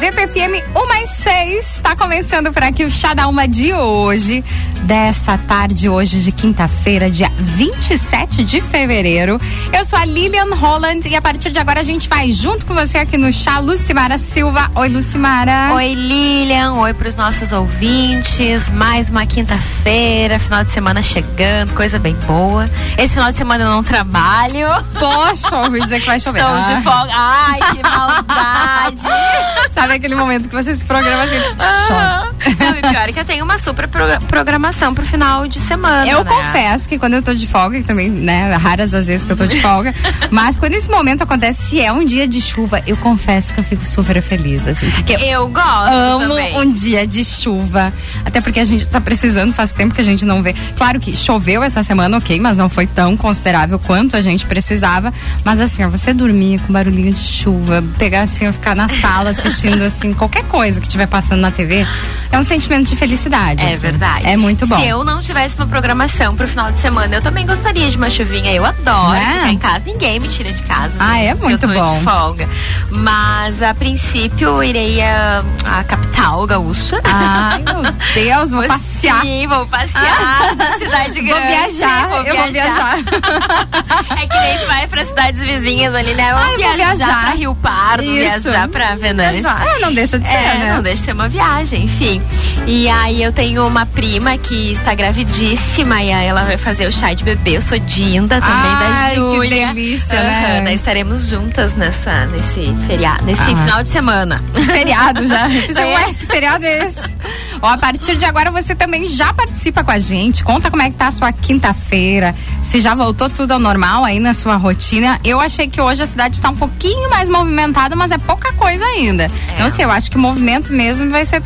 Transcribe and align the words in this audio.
Gazeta 0.00 0.26
FM 0.28 0.64
1 0.74 0.88
mais 0.88 1.10
6. 1.10 1.72
Está 1.76 1.94
começando 1.94 2.50
por 2.54 2.62
aqui 2.62 2.84
o 2.84 2.90
Chá 2.90 3.12
da 3.12 3.28
Uma 3.28 3.46
de 3.46 3.74
hoje, 3.74 4.42
dessa 4.84 5.36
tarde 5.36 5.90
hoje 5.90 6.22
de 6.22 6.32
quinta-feira, 6.32 7.10
dia 7.10 7.30
27 7.36 8.42
de 8.42 8.62
fevereiro. 8.62 9.38
Eu 9.70 9.84
sou 9.84 9.98
a 9.98 10.06
Lilian 10.06 10.54
Holland 10.54 11.06
e 11.06 11.14
a 11.14 11.20
partir 11.20 11.50
de 11.50 11.58
agora 11.58 11.80
a 11.80 11.82
gente 11.82 12.08
vai 12.08 12.32
junto 12.32 12.64
com 12.64 12.72
você 12.74 12.96
aqui 12.96 13.18
no 13.18 13.30
Chá 13.30 13.58
Lucimara 13.58 14.16
Silva. 14.16 14.70
Oi, 14.74 14.88
Lucimara. 14.88 15.74
Oi, 15.74 15.92
Lilian. 15.92 16.72
Oi 16.76 16.94
para 16.94 17.08
os 17.08 17.14
nossos 17.14 17.52
ouvintes. 17.52 18.70
Mais 18.70 19.10
uma 19.10 19.26
quinta-feira, 19.26 20.38
final 20.38 20.64
de 20.64 20.70
semana 20.70 21.02
chegando, 21.02 21.74
coisa 21.74 21.98
bem 21.98 22.14
boa. 22.26 22.64
Esse 22.96 23.12
final 23.14 23.30
de 23.30 23.36
semana 23.36 23.64
eu 23.64 23.68
não 23.68 23.82
trabalho. 23.82 24.66
Poxa, 24.98 25.58
ouvi 25.58 25.78
dizer 25.80 26.00
que 26.00 26.06
vai 26.06 26.18
chover. 26.18 26.40
Estou 26.40 26.56
Ah. 26.56 26.62
de 26.74 26.82
folga. 26.82 27.12
Ai, 27.14 27.58
que 27.74 27.82
maldade. 27.82 29.02
Sabe 29.70 29.89
aquele 29.94 30.14
momento 30.14 30.48
que 30.48 30.54
você 30.54 30.74
se 30.74 30.84
programa 30.84 31.24
assim? 31.24 31.36
Ah. 31.58 32.28
Não, 32.58 32.76
e 32.76 32.80
pior 32.80 33.08
é 33.08 33.12
que 33.12 33.20
eu 33.20 33.24
tenho 33.24 33.44
uma 33.44 33.58
super 33.58 33.86
progra- 33.88 34.20
programação 34.20 34.94
pro 34.94 35.04
final 35.04 35.46
de 35.46 35.60
semana. 35.60 36.06
Eu 36.06 36.24
né? 36.24 36.30
confesso 36.30 36.88
que 36.88 36.98
quando 36.98 37.14
eu 37.14 37.22
tô 37.22 37.34
de 37.34 37.46
folga, 37.46 37.78
e 37.78 37.82
também, 37.82 38.08
né, 38.10 38.54
raras 38.56 38.94
as 38.94 39.06
vezes 39.06 39.24
que 39.26 39.32
eu 39.32 39.36
tô 39.36 39.46
de 39.46 39.60
folga, 39.60 39.94
mas 40.30 40.58
quando 40.58 40.74
esse 40.74 40.88
momento 40.90 41.22
acontece, 41.22 41.62
se 41.62 41.80
é 41.80 41.92
um 41.92 42.04
dia 42.04 42.26
de 42.26 42.40
chuva, 42.40 42.82
eu 42.86 42.96
confesso 42.96 43.52
que 43.54 43.60
eu 43.60 43.64
fico 43.64 43.84
super 43.84 44.20
feliz, 44.22 44.66
assim, 44.66 44.90
porque 44.90 45.12
eu 45.14 45.18
Eu 45.40 45.48
gosto 45.48 45.92
amo 45.94 46.28
também. 46.28 46.58
um 46.58 46.72
dia 46.72 47.06
de 47.06 47.24
chuva, 47.24 47.92
até 48.24 48.40
porque 48.40 48.60
a 48.60 48.64
gente 48.64 48.88
tá 48.88 49.00
precisando, 49.00 49.52
faz 49.52 49.72
tempo 49.72 49.94
que 49.94 50.00
a 50.00 50.04
gente 50.04 50.24
não 50.24 50.42
vê. 50.42 50.54
Claro 50.76 50.98
que 51.00 51.16
choveu 51.16 51.62
essa 51.62 51.82
semana, 51.82 52.18
ok, 52.18 52.38
mas 52.40 52.58
não 52.58 52.68
foi 52.68 52.86
tão 52.86 53.16
considerável 53.16 53.78
quanto 53.78 54.16
a 54.16 54.20
gente 54.22 54.46
precisava, 54.46 55.12
mas 55.44 55.60
assim, 55.60 55.84
ó, 55.84 55.88
você 55.88 56.12
dormir 56.12 56.60
com 56.60 56.72
barulhinho 56.72 57.12
de 57.12 57.20
chuva, 57.20 57.82
pegar 57.98 58.22
assim, 58.22 58.48
ó, 58.48 58.52
ficar 58.52 58.74
na 58.74 58.88
sala 58.88 59.30
assistindo 59.30 59.79
assim, 59.86 60.12
qualquer 60.12 60.44
coisa 60.44 60.80
que 60.80 60.86
estiver 60.86 61.06
passando 61.06 61.40
na 61.40 61.50
TV, 61.50 61.86
é 62.32 62.38
um 62.38 62.42
sentimento 62.42 62.88
de 62.88 62.96
felicidade. 62.96 63.62
É 63.62 63.68
assim. 63.68 63.76
verdade. 63.78 64.26
É 64.26 64.36
muito 64.36 64.66
bom. 64.66 64.78
Se 64.80 64.86
eu 64.88 65.04
não 65.04 65.20
tivesse 65.20 65.56
uma 65.56 65.66
programação 65.66 66.34
pro 66.34 66.46
final 66.48 66.70
de 66.70 66.78
semana, 66.78 67.14
eu 67.16 67.22
também 67.22 67.46
gostaria 67.46 67.90
de 67.90 67.96
uma 67.96 68.10
chuvinha. 68.10 68.52
Eu 68.52 68.64
adoro 68.64 69.10
Né? 69.12 69.34
ficar 69.38 69.52
em 69.52 69.58
casa. 69.58 69.82
Ninguém 69.86 70.20
me 70.20 70.28
tira 70.28 70.52
de 70.52 70.62
casa. 70.62 70.94
Ah, 70.98 71.12
assim, 71.16 71.26
é 71.26 71.34
muito 71.34 71.64
eu 71.64 71.68
tô 71.68 71.80
bom. 71.80 71.98
de 71.98 72.04
folga. 72.04 72.48
Mas 72.90 73.62
a 73.62 73.74
princípio 73.74 74.48
eu 74.48 74.62
irei 74.64 75.00
à, 75.02 75.42
à 75.64 75.84
capital 75.84 76.46
gaúcha. 76.46 77.00
Ai, 77.04 77.62
meu 77.62 77.92
Deus, 78.14 78.50
vou 78.50 78.64
passear. 78.68 79.20
Sim, 79.22 79.46
vou 79.46 79.66
passear 79.66 80.54
na 80.56 80.72
cidade 80.78 81.20
grande. 81.20 81.30
Vou 81.30 81.40
viajar, 81.40 82.26
eu 82.26 82.36
vou 82.36 82.52
viajar. 82.52 82.98
é 84.20 84.26
que 84.26 84.38
nem 84.40 84.66
vai 84.66 84.86
pra 84.86 85.04
cidades 85.04 85.42
vizinhas 85.44 85.94
ali, 85.94 86.14
né? 86.14 86.32
Vou 86.32 86.38
Ah, 86.42 86.44
eu 86.44 86.48
vou 86.50 86.56
viajar, 86.58 86.96
viajar. 86.96 87.20
pra 87.22 87.30
Rio 87.30 87.54
Pardo, 87.54 88.04
Isso. 88.04 88.40
viajar 88.42 88.68
pra 88.68 88.94
Venâncio. 88.96 89.40
Viajar. 89.42 89.66
Ah, 89.76 89.78
não 89.80 89.92
deixa 89.94 90.18
de 90.18 90.28
ser, 90.28 90.34
É, 90.34 90.58
né? 90.58 90.74
não 90.74 90.82
deixa 90.82 90.98
de 90.98 91.04
ser 91.04 91.12
uma 91.12 91.28
viagem, 91.28 91.84
enfim. 91.84 92.20
E 92.66 92.88
aí 92.88 93.22
eu 93.22 93.32
tenho 93.32 93.66
uma 93.66 93.86
prima 93.86 94.36
que 94.38 94.72
está 94.72 94.94
gravidíssima 94.94 96.02
e 96.02 96.12
aí 96.12 96.26
ela 96.26 96.44
vai 96.44 96.56
fazer 96.58 96.88
o 96.88 96.92
chá 96.92 97.12
de 97.14 97.24
bebê. 97.24 97.56
Eu 97.56 97.62
sou 97.62 97.78
Dinda 97.78 98.40
também 98.40 98.54
Ai, 98.54 99.08
da 99.08 99.10
que 99.10 99.14
Júlia. 99.16 99.66
delícia, 99.68 100.14
Aham, 100.18 100.22
né? 100.28 100.62
Daí 100.64 100.74
estaremos 100.74 101.28
juntas 101.28 101.74
nessa, 101.74 102.26
nesse 102.26 102.74
feriado, 102.86 103.24
nesse 103.24 103.40
Ah. 103.42 103.46
final 103.46 103.82
de 103.82 103.88
semana. 103.88 104.42
Feriado 104.66 105.26
já. 105.26 105.48
Pensei, 105.66 105.82
É. 105.82 105.94
Ué, 105.96 106.04
que 106.14 106.26
feriado 106.26 106.64
é 106.64 106.86
esse? 106.86 107.14
Ó, 107.62 107.68
a 107.68 107.76
partir 107.76 108.16
de 108.16 108.24
agora 108.24 108.50
você 108.50 108.74
também 108.74 109.06
já 109.06 109.32
participa 109.32 109.84
com 109.84 109.90
a 109.90 109.98
gente. 109.98 110.42
Conta 110.42 110.70
como 110.70 110.82
é 110.82 110.90
que 110.90 110.96
tá 110.96 111.08
a 111.08 111.12
sua 111.12 111.32
quinta-feira. 111.32 112.34
Se 112.62 112.80
já 112.80 112.94
voltou 112.94 113.28
tudo 113.28 113.52
ao 113.52 113.58
normal 113.58 114.04
aí 114.04 114.18
na 114.18 114.32
sua 114.32 114.56
rotina. 114.56 115.20
Eu 115.22 115.38
achei 115.40 115.68
que 115.68 115.80
hoje 115.80 116.02
a 116.02 116.06
cidade 116.06 116.36
está 116.36 116.50
um 116.50 116.56
pouquinho 116.56 117.10
mais 117.10 117.28
movimentada, 117.28 117.94
mas 117.94 118.10
é 118.10 118.18
pouca 118.18 118.52
coisa 118.54 118.84
ainda. 118.84 119.30
Então, 119.52 119.66
assim, 119.66 119.82
eu 119.82 119.90
acho 119.90 120.10
que 120.10 120.16
o 120.16 120.20
movimento 120.20 120.72
mesmo 120.72 121.10
vai 121.10 121.26
ser, 121.26 121.42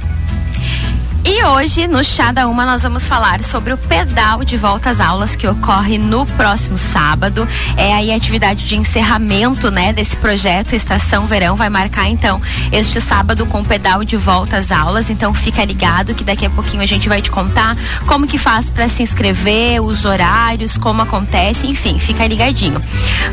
E 1.28 1.42
hoje, 1.42 1.88
no 1.88 2.04
Chá 2.04 2.30
da 2.30 2.46
Uma, 2.46 2.64
nós 2.64 2.84
vamos 2.84 3.04
falar 3.04 3.42
sobre 3.42 3.72
o 3.72 3.76
pedal 3.76 4.44
de 4.44 4.56
volta 4.56 4.90
às 4.90 5.00
aulas 5.00 5.34
que 5.34 5.44
ocorre 5.44 5.98
no 5.98 6.24
próximo 6.24 6.78
sábado. 6.78 7.48
É 7.76 7.92
aí 7.94 8.12
a 8.12 8.16
atividade 8.16 8.64
de 8.64 8.76
encerramento, 8.76 9.68
né, 9.68 9.92
desse 9.92 10.16
projeto 10.16 10.72
Estação 10.72 11.26
Verão 11.26 11.56
vai 11.56 11.68
marcar 11.68 12.08
então 12.08 12.40
este 12.70 13.00
sábado 13.00 13.44
com 13.44 13.60
o 13.60 13.64
pedal 13.64 14.04
de 14.04 14.16
volta 14.16 14.58
às 14.58 14.70
aulas. 14.70 15.10
Então 15.10 15.34
fica 15.34 15.64
ligado 15.64 16.14
que 16.14 16.22
daqui 16.22 16.46
a 16.46 16.50
pouquinho 16.50 16.84
a 16.84 16.86
gente 16.86 17.08
vai 17.08 17.20
te 17.20 17.28
contar 17.28 17.76
como 18.06 18.28
que 18.28 18.38
faz 18.38 18.70
para 18.70 18.88
se 18.88 19.02
inscrever, 19.02 19.84
os 19.84 20.04
horários, 20.04 20.78
como 20.78 21.02
acontece, 21.02 21.66
enfim, 21.66 21.98
fica 21.98 22.24
ligadinho. 22.24 22.80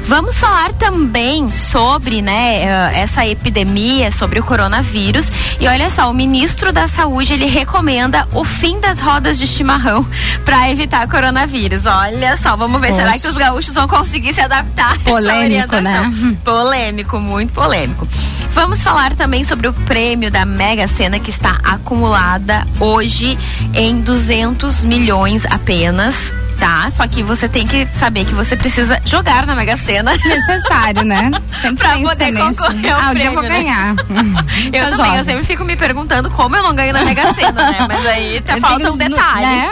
Vamos 0.07 0.39
falar 0.39 0.73
também 0.73 1.51
sobre, 1.51 2.23
né, 2.23 2.63
eh, 2.63 3.01
essa 3.01 3.23
epidemia, 3.27 4.11
sobre 4.11 4.39
o 4.39 4.43
coronavírus. 4.43 5.31
E 5.59 5.67
olha 5.67 5.91
só, 5.91 6.09
o 6.09 6.13
ministro 6.13 6.73
da 6.73 6.87
Saúde, 6.87 7.33
ele 7.33 7.45
recomenda 7.45 7.82
o 8.33 8.43
fim 8.45 8.79
das 8.79 8.99
rodas 8.99 9.37
de 9.37 9.45
chimarrão 9.45 10.07
para 10.45 10.69
evitar 10.69 11.07
coronavírus. 11.07 11.85
Olha 11.85 12.37
só, 12.37 12.55
vamos 12.55 12.79
ver, 12.79 12.93
será 12.93 13.11
Poxa. 13.11 13.19
que 13.19 13.27
os 13.27 13.37
gaúchos 13.37 13.73
vão 13.75 13.87
conseguir 13.87 14.33
se 14.33 14.41
adaptar? 14.41 14.97
Polêmico, 15.03 15.75
né? 15.77 16.37
Polêmico, 16.43 17.19
muito 17.19 17.53
polêmico. 17.53 18.07
Vamos 18.53 18.81
falar 18.83 19.15
também 19.15 19.43
sobre 19.43 19.67
o 19.67 19.73
prêmio 19.73 20.31
da 20.31 20.45
Mega 20.45 20.87
Sena 20.87 21.19
que 21.19 21.29
está 21.29 21.59
acumulada 21.63 22.63
hoje 22.79 23.37
em 23.73 23.99
200 23.99 24.83
milhões 24.83 25.45
apenas. 25.45 26.33
Tá? 26.63 26.89
Só 26.91 27.05
que 27.07 27.21
você 27.21 27.49
tem 27.49 27.67
que 27.67 27.85
saber 27.91 28.23
que 28.23 28.33
você 28.33 28.55
precisa 28.55 28.97
jogar 29.05 29.45
na 29.45 29.53
Mega 29.53 29.75
Sena. 29.75 30.13
Necessário, 30.23 31.03
né? 31.03 31.29
Sempre 31.61 31.85
Pra 31.85 31.97
poder 31.97 32.31
nisso. 32.31 32.45
concorrer 32.55 32.93
ao 32.93 33.01
Ah, 33.01 33.13
dia 33.13 33.25
eu 33.25 33.33
vou 33.33 33.43
prêmio, 33.43 33.57
né? 33.57 33.63
ganhar. 33.63 33.95
Eu 34.71 34.91
Tô 34.91 34.97
também, 34.97 35.15
eu 35.17 35.25
sempre 35.25 35.43
fico 35.43 35.63
me 35.65 35.75
perguntando 35.75 36.29
como 36.31 36.55
eu 36.55 36.63
não 36.63 36.73
ganho 36.75 36.93
na 36.93 37.03
Mega 37.03 37.33
Sena, 37.33 37.51
né? 37.71 37.77
Mas 37.87 38.05
aí 38.05 38.39
tá, 38.41 38.53
Eu 38.53 38.61
falta 38.61 38.91
um 38.91 38.97
detalhe. 38.97 39.45
né? 39.45 39.69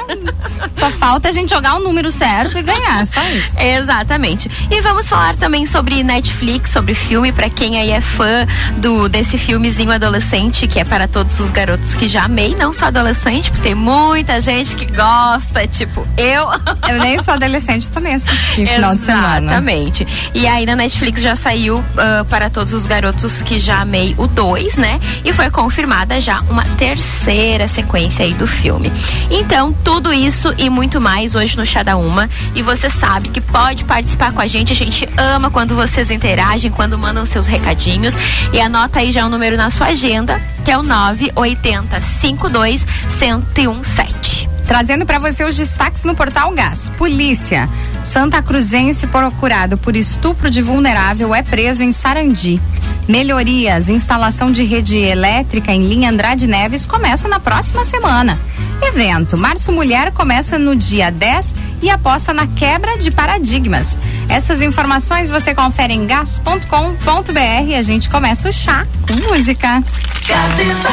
Só 0.73 0.91
falta 0.91 1.29
a 1.29 1.31
gente 1.31 1.49
jogar 1.49 1.75
o 1.75 1.79
número 1.79 2.11
certo 2.11 2.57
e 2.57 2.61
ganhar, 2.61 3.05
só 3.07 3.21
isso. 3.29 3.57
Exatamente. 3.59 4.49
E 4.69 4.81
vamos 4.81 5.07
falar 5.07 5.35
também 5.35 5.65
sobre 5.65 6.03
Netflix, 6.03 6.71
sobre 6.71 6.93
filme, 6.93 7.31
pra 7.31 7.49
quem 7.49 7.79
aí 7.79 7.91
é 7.91 8.01
fã 8.01 8.45
do 8.77 9.07
desse 9.07 9.37
filmezinho 9.37 9.91
adolescente, 9.91 10.67
que 10.67 10.79
é 10.79 10.83
para 10.83 11.07
todos 11.07 11.39
os 11.39 11.51
garotos 11.51 11.93
que 11.93 12.07
já 12.07 12.23
amei, 12.23 12.55
não 12.55 12.73
só 12.73 12.85
adolescente, 12.87 13.49
porque 13.51 13.63
tem 13.63 13.75
muita 13.75 14.41
gente 14.41 14.75
que 14.75 14.85
gosta, 14.85 15.65
tipo 15.67 16.05
eu. 16.17 16.47
Eu 16.87 16.99
nem 16.99 17.21
sou 17.21 17.33
adolescente, 17.33 17.89
também 17.89 18.15
assisti 18.15 18.65
final 18.65 18.95
de 18.95 19.01
semana. 19.01 19.51
Exatamente. 19.51 20.07
E 20.33 20.47
aí 20.47 20.65
na 20.65 20.75
Netflix 20.75 21.21
já 21.21 21.35
saiu 21.35 21.83
ah, 21.97 22.25
para 22.29 22.49
todos 22.49 22.73
os 22.73 22.85
garotos 22.85 23.41
que 23.41 23.59
já 23.59 23.81
amei 23.81 24.15
o 24.17 24.27
2, 24.27 24.77
né? 24.77 24.99
E 25.23 25.31
foi 25.33 25.49
confirmada 25.49 26.19
já 26.19 26.41
uma 26.41 26.63
terceira 26.77 27.67
sequência 27.67 28.25
aí 28.25 28.33
do 28.33 28.47
filme. 28.47 28.91
Então, 29.29 29.71
tudo 29.71 30.11
isso 30.13 30.53
e 30.57 30.69
muito 30.69 30.99
mais 30.99 31.35
hoje 31.35 31.57
no 31.57 31.65
Chá 31.65 31.83
da 31.83 31.97
Uma. 31.97 32.29
E 32.55 32.61
você 32.61 32.89
sabe 32.89 33.29
que 33.29 33.41
pode 33.41 33.85
participar 33.85 34.33
com 34.33 34.41
a 34.41 34.47
gente. 34.47 34.73
A 34.73 34.75
gente 34.75 35.07
ama 35.17 35.49
quando 35.49 35.75
vocês 35.75 36.11
interagem, 36.11 36.71
quando 36.71 36.97
mandam 36.97 37.25
seus 37.25 37.47
recadinhos. 37.47 38.13
E 38.51 38.59
anota 38.59 38.99
aí 38.99 39.11
já 39.11 39.25
o 39.25 39.29
número 39.29 39.57
na 39.57 39.69
sua 39.69 39.87
agenda, 39.87 40.41
que 40.63 40.71
é 40.71 40.77
o 40.77 40.83
980 40.83 42.01
52 42.01 42.85
1017. 43.19 44.50
Trazendo 44.65 45.05
para 45.05 45.19
você 45.19 45.43
os 45.43 45.55
destaques 45.55 46.03
no 46.03 46.15
Portal 46.15 46.51
Gás. 46.53 46.89
Polícia. 46.97 47.69
Santa 48.03 48.41
Cruzense 48.41 49.07
procurado 49.07 49.77
por 49.77 49.95
estupro 49.95 50.49
de 50.49 50.61
vulnerável 50.61 51.33
é 51.35 51.43
preso 51.43 51.83
em 51.83 51.91
Sarandi. 51.91 52.61
Melhorias, 53.07 53.89
instalação 53.89 54.51
de 54.51 54.63
rede 54.63 54.97
elétrica 54.97 55.71
em 55.71 55.85
linha 55.85 56.09
Andrade 56.09 56.47
Neves 56.47 56.85
começa 56.85 57.27
na 57.27 57.39
próxima 57.39 57.83
semana. 57.83 58.39
Evento 58.81 59.37
Março 59.37 59.71
Mulher 59.71 60.11
começa 60.11 60.57
no 60.57 60.75
dia 60.75 61.11
10 61.11 61.55
e 61.81 61.89
aposta 61.89 62.33
na 62.33 62.47
quebra 62.47 62.97
de 62.97 63.11
paradigmas. 63.11 63.97
Essas 64.29 64.61
informações 64.61 65.29
você 65.29 65.53
confere 65.53 65.93
em 65.93 66.05
gas.com.br 66.05 67.67
e 67.67 67.75
a 67.75 67.81
gente 67.81 68.09
começa 68.09 68.49
o 68.49 68.51
chá 68.51 68.85
com 69.07 69.13
música. 69.27 69.79
Gazeta, 70.27 70.89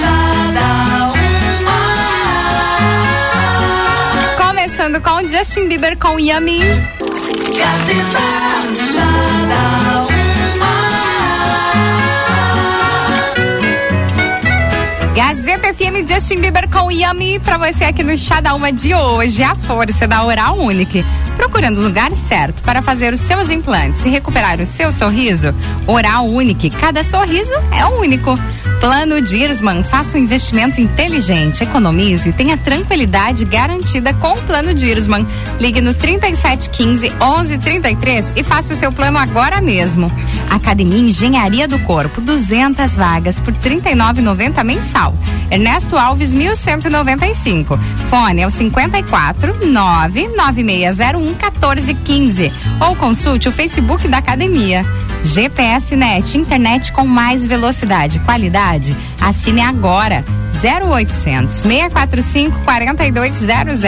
cada 0.00 1.12
uma. 1.12 1.25
Com 4.86 5.28
Justin 5.28 5.66
Bieber 5.66 5.98
com 5.98 6.16
Yummy. 6.16 6.60
Gazeta 15.12 15.74
FM 15.74 16.08
Justin 16.08 16.40
Bieber 16.40 16.70
com 16.70 16.92
Yummy 16.92 17.40
pra 17.40 17.58
você 17.58 17.82
aqui 17.82 18.04
no 18.04 18.16
Chá 18.16 18.40
da 18.40 18.54
Uma 18.54 18.72
de 18.72 18.94
hoje. 18.94 19.42
A 19.42 19.56
força 19.56 20.06
da 20.06 20.24
Oral 20.24 20.56
Unique. 20.56 21.04
Procurando 21.36 21.78
o 21.80 21.82
lugar 21.82 22.14
certo 22.14 22.62
para 22.62 22.80
fazer 22.80 23.12
os 23.12 23.18
seus 23.18 23.50
implantes 23.50 24.04
e 24.04 24.08
recuperar 24.08 24.60
o 24.60 24.64
seu 24.64 24.92
sorriso? 24.92 25.48
Oral 25.88 26.26
Unique. 26.26 26.70
Cada 26.70 27.02
sorriso 27.02 27.54
é 27.76 27.84
único. 27.84 28.34
Plano 28.80 29.20
Dirsman. 29.20 29.82
Faça 29.82 30.16
um 30.16 30.20
investimento 30.20 30.80
inteligente. 30.80 31.62
Economize 31.62 32.28
e 32.28 32.32
tenha 32.32 32.56
tranquilidade 32.56 33.44
garantida 33.44 34.12
com 34.14 34.32
o 34.32 34.42
Plano 34.42 34.74
Dirsman. 34.74 35.26
Ligue 35.58 35.80
no 35.80 35.94
3715 35.94 37.10
1133 37.10 38.32
e 38.36 38.42
faça 38.42 38.72
o 38.72 38.76
seu 38.76 38.92
plano 38.92 39.18
agora 39.18 39.60
mesmo. 39.60 40.10
Academia 40.50 40.98
Engenharia 40.98 41.66
do 41.66 41.78
Corpo. 41.80 42.20
200 42.20 42.94
vagas 42.96 43.40
por 43.40 43.52
R$ 43.52 43.80
39,90 43.80 44.64
mensal. 44.64 45.14
Ernesto 45.50 45.96
Alves 45.96 46.34
1195. 46.34 47.78
Fone 48.10 48.42
é 48.42 48.46
o 48.46 48.50
54 48.50 49.66
99601 49.66 51.20
1415 51.20 52.52
ou 52.80 52.96
consulte 52.96 53.48
o 53.48 53.52
Facebook 53.52 54.06
da 54.08 54.18
academia. 54.18 54.84
GPS 55.26 55.96
Net, 55.96 56.38
internet 56.38 56.92
com 56.92 57.04
mais 57.04 57.44
velocidade 57.44 58.18
e 58.18 58.20
qualidade. 58.20 58.96
Assine 59.20 59.60
agora 59.60 60.24
0800 60.62 61.56
645 61.56 62.60
4200. 62.64 63.80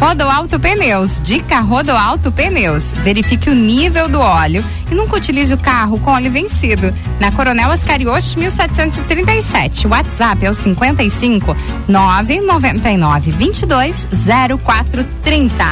Rodoalto 0.00 0.58
Pneus. 0.60 1.20
Dica 1.22 1.60
Rodoalto 1.60 2.30
Pneus. 2.30 2.92
Verifique 3.02 3.50
o 3.50 3.54
nível 3.54 4.08
do 4.08 4.18
óleo 4.18 4.64
e 4.90 4.94
nunca 4.94 5.16
utilize 5.16 5.52
o 5.52 5.58
carro 5.58 5.98
com 6.00 6.10
óleo 6.10 6.30
vencido. 6.30 6.92
Na 7.18 7.32
Coronel 7.32 7.70
Ascarioche 7.70 8.38
1737. 8.38 9.86
WhatsApp 9.86 10.44
é 10.44 10.50
o 10.50 10.54
55 10.54 11.56
999 11.88 13.30
22 13.30 14.06
0430. 14.60 15.64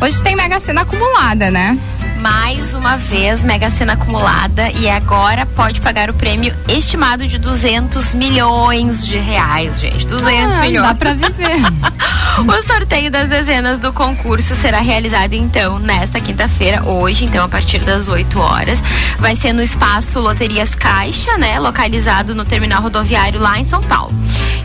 Hoje 0.00 0.22
tem 0.22 0.36
Mega 0.36 0.60
Sena 0.60 0.82
acumulada, 0.82 1.50
né? 1.50 1.78
Mais 2.26 2.74
uma 2.74 2.96
vez, 2.96 3.44
Mega 3.44 3.70
Sena 3.70 3.92
acumulada 3.92 4.68
e 4.72 4.90
agora 4.90 5.46
pode 5.46 5.80
pagar 5.80 6.10
o 6.10 6.14
prêmio 6.14 6.52
estimado 6.66 7.24
de 7.24 7.38
200 7.38 8.14
milhões 8.14 9.06
de 9.06 9.16
reais, 9.16 9.78
gente. 9.80 10.04
200 10.04 10.56
Ah, 10.56 10.60
milhões. 10.62 10.88
Dá 10.88 10.94
pra 10.96 11.14
viver. 11.14 11.56
O 12.36 12.62
sorteio 12.62 13.10
das 13.10 13.28
dezenas 13.30 13.78
do 13.78 13.94
concurso 13.94 14.54
será 14.54 14.80
realizado 14.80 15.32
então 15.32 15.78
nesta 15.78 16.20
quinta-feira, 16.20 16.84
hoje, 16.84 17.24
então 17.24 17.42
a 17.42 17.48
partir 17.48 17.78
das 17.78 18.08
8 18.08 18.38
horas. 18.38 18.82
Vai 19.18 19.34
ser 19.34 19.54
no 19.54 19.62
espaço 19.62 20.20
Loterias 20.20 20.74
Caixa, 20.74 21.38
né, 21.38 21.58
localizado 21.58 22.34
no 22.34 22.44
terminal 22.44 22.82
rodoviário 22.82 23.40
lá 23.40 23.58
em 23.58 23.64
São 23.64 23.82
Paulo. 23.82 24.12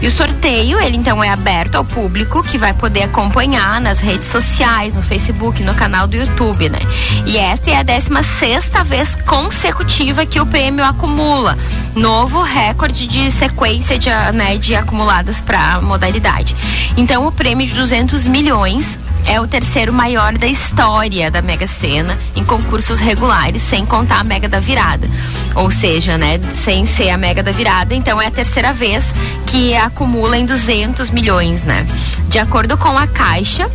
E 0.02 0.08
o 0.08 0.12
sorteio, 0.12 0.82
ele 0.82 0.98
então 0.98 1.24
é 1.24 1.30
aberto 1.30 1.76
ao 1.76 1.86
público 1.86 2.44
que 2.44 2.58
vai 2.58 2.74
poder 2.74 3.04
acompanhar 3.04 3.80
nas 3.80 4.02
redes 4.02 4.28
sociais, 4.28 4.98
no 4.98 5.02
Facebook, 5.02 5.64
no 5.64 5.74
canal 5.74 6.08
do 6.08 6.18
YouTube, 6.18 6.68
né? 6.68 6.80
E 7.26 7.38
esta 7.52 7.70
é 7.70 7.76
a 7.76 7.84
16 7.84 8.26
sexta 8.26 8.82
vez 8.82 9.14
consecutiva 9.14 10.26
que 10.26 10.40
o 10.40 10.46
prêmio 10.46 10.86
acumula. 10.86 11.58
Novo 11.94 12.42
recorde 12.42 13.06
de 13.06 13.30
sequência 13.30 14.00
de, 14.00 14.10
né, 14.34 14.58
de 14.58 14.74
acumuladas 14.74 15.42
para 15.42 15.82
modalidade. 15.82 16.56
Então, 16.96 17.28
o 17.28 17.32
prêmio 17.32 17.68
de 17.68 17.76
200 17.76 18.26
milhões 18.26 18.98
é 19.26 19.40
o 19.42 19.46
terceiro 19.46 19.92
maior 19.92 20.38
da 20.38 20.48
história 20.48 21.30
da 21.30 21.42
Mega 21.42 21.68
Sena 21.68 22.18
em 22.38 22.44
concursos 22.46 23.02
regulares, 23.02 23.62
sem 23.64 23.86
contar 23.86 24.22
a 24.22 24.24
Mega 24.24 24.48
da 24.48 24.62
Virada. 24.62 25.06
Ou 25.54 25.70
seja, 25.70 26.18
né, 26.18 26.40
sem 26.54 26.86
ser 26.86 27.10
a 27.10 27.18
Mega 27.18 27.44
da 27.44 27.52
Virada, 27.52 27.94
então 27.94 28.22
é 28.22 28.28
a 28.28 28.32
terceira 28.32 28.72
vez 28.72 29.14
que 29.46 29.76
acumula 29.76 30.38
em 30.38 30.46
200 30.46 31.10
milhões, 31.10 31.66
né? 31.66 31.86
De 32.30 32.40
acordo 32.40 32.78
com 32.78 32.98
a 32.98 33.08
Caixa, 33.08 33.70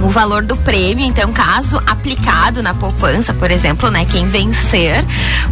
o 0.00 0.08
valor 0.08 0.42
do 0.42 0.56
prêmio, 0.58 1.04
então, 1.04 1.32
caso 1.32 1.80
aplicado 1.86 2.62
na 2.62 2.74
poupança, 2.74 3.32
por 3.32 3.50
exemplo, 3.50 3.90
né, 3.90 4.04
quem 4.04 4.28
vencer, 4.28 5.04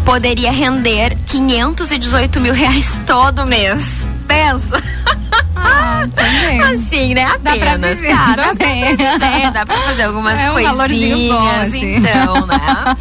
poderia 0.05 0.53
render 0.53 1.17
518 1.27 2.41
mil 2.41 2.55
reais 2.55 3.01
todo 3.07 3.47
mês. 3.47 4.07
Pensa. 4.27 4.83
Ah, 5.57 6.07
também. 6.15 6.61
Assim, 6.63 7.15
né? 7.15 7.25
Dá 7.43 7.57
pra 7.57 7.73
Apenas. 7.73 7.99
viver 7.99 8.15
Tá, 8.15 8.27
dá 8.27 8.35
pra 8.35 8.47
também. 8.55 8.85
viver, 8.97 9.51
dá 9.53 9.67
pra 9.67 9.77
fazer 9.81 10.03
algumas 10.05 10.39
É 10.41 10.51
um 10.51 10.55
coisinhas, 10.55 11.33
bom, 11.33 11.61
assim. 11.61 11.97
então, 11.97 12.47
né? 12.47 12.97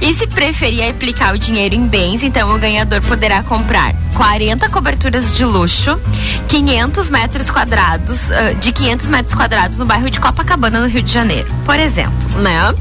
E 0.00 0.14
se 0.14 0.26
preferir 0.26 0.88
aplicar 0.90 1.34
o 1.34 1.38
dinheiro 1.38 1.74
em 1.74 1.86
bens, 1.86 2.22
então 2.22 2.54
o 2.54 2.58
ganhador 2.58 3.00
poderá 3.02 3.42
comprar 3.42 3.94
40 4.14 4.68
coberturas 4.68 5.32
de 5.36 5.44
luxo, 5.44 5.98
500 6.48 7.10
metros 7.10 7.50
quadrados, 7.50 8.30
ah, 8.30 8.52
de 8.54 8.72
500 8.72 9.08
metros 9.08 9.34
quadrados 9.34 9.78
no 9.78 9.86
bairro 9.86 10.10
de 10.10 10.20
Copacabana, 10.20 10.80
no 10.80 10.86
Rio 10.88 11.02
de 11.02 11.12
Janeiro, 11.12 11.48
por 11.64 11.76
exemplo, 11.78 12.40
né? 12.40 12.74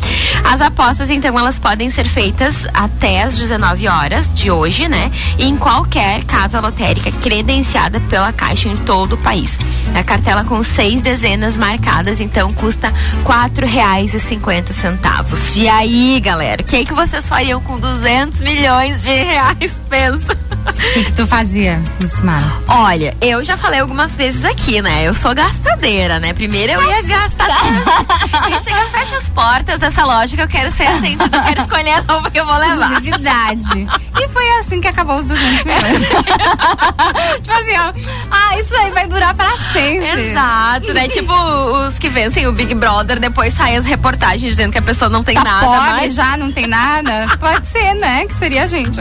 As 0.44 0.62
apostas, 0.62 1.10
então, 1.10 1.38
elas 1.40 1.60
podem 1.60 1.90
ser 1.90 2.08
feitas 2.08 2.68
até 2.74 3.24
às 3.24 3.38
19 3.38 3.88
horas 3.88 4.34
de 4.34 4.52
hoje, 4.52 4.88
né? 4.88 5.12
E 5.38 5.46
em 5.46 5.56
qualquer 5.56 6.24
casa 6.26 6.60
lotérica 6.60 7.12
credenciada 7.12 8.00
pela 8.02 8.32
Caixa 8.34 8.68
em 8.68 8.76
todo 8.76 8.91
o 8.92 9.18
país. 9.18 9.58
A 9.96 10.04
cartela 10.04 10.44
com 10.44 10.62
seis 10.64 11.02
dezenas 11.02 11.56
marcadas, 11.56 12.20
então, 12.20 12.52
custa 12.52 12.94
quatro 13.24 13.66
reais 13.66 14.14
e 14.14 14.20
cinquenta 14.20 14.74
centavos. 14.74 15.56
E 15.56 15.68
aí, 15.68 16.20
galera, 16.20 16.62
o 16.62 16.66
que, 16.66 16.84
que 16.86 16.94
vocês 16.94 17.28
fariam 17.28 17.62
com 17.62 17.80
200 17.80 18.42
milhões 18.42 19.04
de 19.04 19.14
reais? 19.14 19.82
Pensa. 19.90 20.38
O 20.68 20.74
que, 20.94 21.04
que 21.06 21.14
tu 21.14 21.26
fazia, 21.28 21.82
Lucimara? 22.00 22.46
Olha, 22.68 23.16
eu 23.22 23.44
já 23.44 23.58
falei 23.58 23.80
algumas 23.80 24.12
vezes 24.16 24.44
aqui, 24.46 24.82
né? 24.82 25.04
Eu 25.08 25.14
sou 25.14 25.34
gastadeira, 25.34 26.20
né? 26.20 26.34
Primeiro 26.34 26.74
eu 26.74 26.90
ia 26.90 27.02
gastar. 27.04 27.48
e 28.50 28.60
chega, 28.60 28.86
fecha 28.90 29.18
as 29.18 29.30
portas 29.30 29.80
dessa 29.80 30.04
loja 30.06 30.36
que 30.36 30.42
eu 30.42 30.48
quero 30.48 30.72
ser 30.72 30.88
atenta, 30.88 31.26
eu 31.26 31.44
quero 31.44 31.62
escolher 31.62 31.92
a 31.92 32.14
roupa 32.14 32.30
que 32.32 32.40
eu 32.40 32.46
vou 32.46 32.58
levar. 32.58 32.92
Exclusividade. 32.92 33.88
e 34.20 34.28
foi 34.30 34.50
assim 34.60 34.80
que 34.82 34.88
acabou 34.88 35.18
os 35.18 35.26
200 35.26 35.64
milhões. 35.64 36.02
tipo 37.42 37.54
assim, 37.54 37.74
ó. 37.78 37.94
Ah, 38.32 38.58
isso 38.60 38.76
aí 38.76 38.92
vai 38.92 39.08
durar 39.08 39.34
pra 39.34 39.50
sempre. 39.74 40.30
Exato, 40.32 40.94
né? 40.94 41.08
Tipo, 41.08 41.34
os 41.34 41.98
que 42.00 42.10
vencem 42.10 42.48
o 42.48 42.52
Big 42.52 42.74
Brother, 42.76 43.20
depois 43.20 43.54
saem 43.54 43.78
as 43.78 43.86
reportagens 43.86 44.52
dizendo 44.52 44.72
que 44.72 44.78
a 44.80 44.82
pessoa 44.82 45.10
não 45.10 45.24
tem 45.24 45.36
Tá 45.36 45.44
nada 45.44 45.66
pobre 45.66 45.92
mais. 45.92 46.14
já, 46.16 46.38
não 46.38 46.52
tem 46.52 46.68
nada? 46.68 47.28
Pode 47.40 47.66
ser, 47.68 47.94
né? 47.96 48.26
Que 48.26 48.34
seria 48.34 48.64
a 48.64 48.68
gente. 48.68 49.00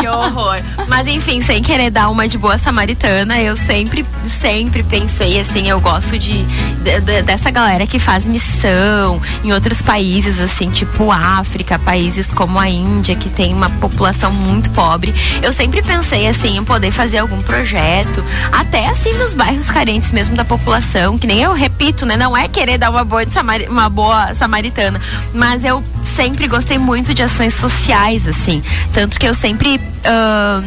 Que 0.00 0.08
horror. 0.08 0.56
Mas 0.88 1.06
enfim, 1.06 1.40
sem 1.40 1.62
querer 1.62 1.90
dar 1.90 2.08
uma 2.08 2.26
de 2.26 2.38
boa 2.38 2.56
samaritana, 2.58 3.38
eu 3.40 3.56
sempre, 3.56 4.04
sempre 4.26 4.82
pensei 4.82 5.38
assim, 5.38 5.68
eu 5.68 5.80
gosto 5.80 6.18
de, 6.18 6.42
de- 6.44 7.00
de- 7.00 7.22
dessa 7.22 7.50
galera 7.50 7.86
que 7.86 7.98
faz 7.98 8.26
missão 8.26 9.20
em 9.44 9.52
outros 9.52 9.82
países, 9.82 10.40
assim, 10.40 10.70
tipo 10.70 11.12
África, 11.12 11.78
países 11.78 12.32
como 12.32 12.58
a 12.58 12.68
Índia, 12.68 13.14
que 13.14 13.28
tem 13.28 13.54
uma 13.54 13.68
população 13.70 14.32
muito 14.32 14.70
pobre. 14.70 15.14
Eu 15.42 15.52
sempre 15.52 15.82
pensei 15.82 16.26
assim 16.26 16.56
em 16.56 16.64
poder 16.64 16.90
fazer 16.90 17.18
algum 17.18 17.40
projeto, 17.40 18.24
até 18.50 18.86
assim 18.88 19.12
nos 19.18 19.34
bairros 19.34 19.70
carentes 19.70 20.10
mesmo 20.10 20.34
da 20.36 20.44
população, 20.44 21.18
que 21.18 21.26
nem 21.26 21.42
eu 21.42 21.52
repito, 21.52 22.06
né? 22.06 22.16
Não 22.16 22.36
é 22.36 22.48
querer 22.48 22.78
dar 22.78 22.90
uma 22.90 23.04
boa, 23.04 23.26
de 23.26 23.32
samari- 23.32 23.68
uma 23.68 23.88
boa 23.90 24.34
samaritana, 24.34 25.00
mas 25.34 25.62
eu 25.64 25.84
sempre 26.02 26.48
gostei 26.48 26.78
muito 26.78 27.12
de 27.12 27.22
ações 27.22 27.52
sociais, 27.54 28.26
assim. 28.26 28.62
Tanto 28.92 29.18
que 29.20 29.28
eu 29.28 29.34
sempre. 29.34 29.78
Ahn, 30.04 30.64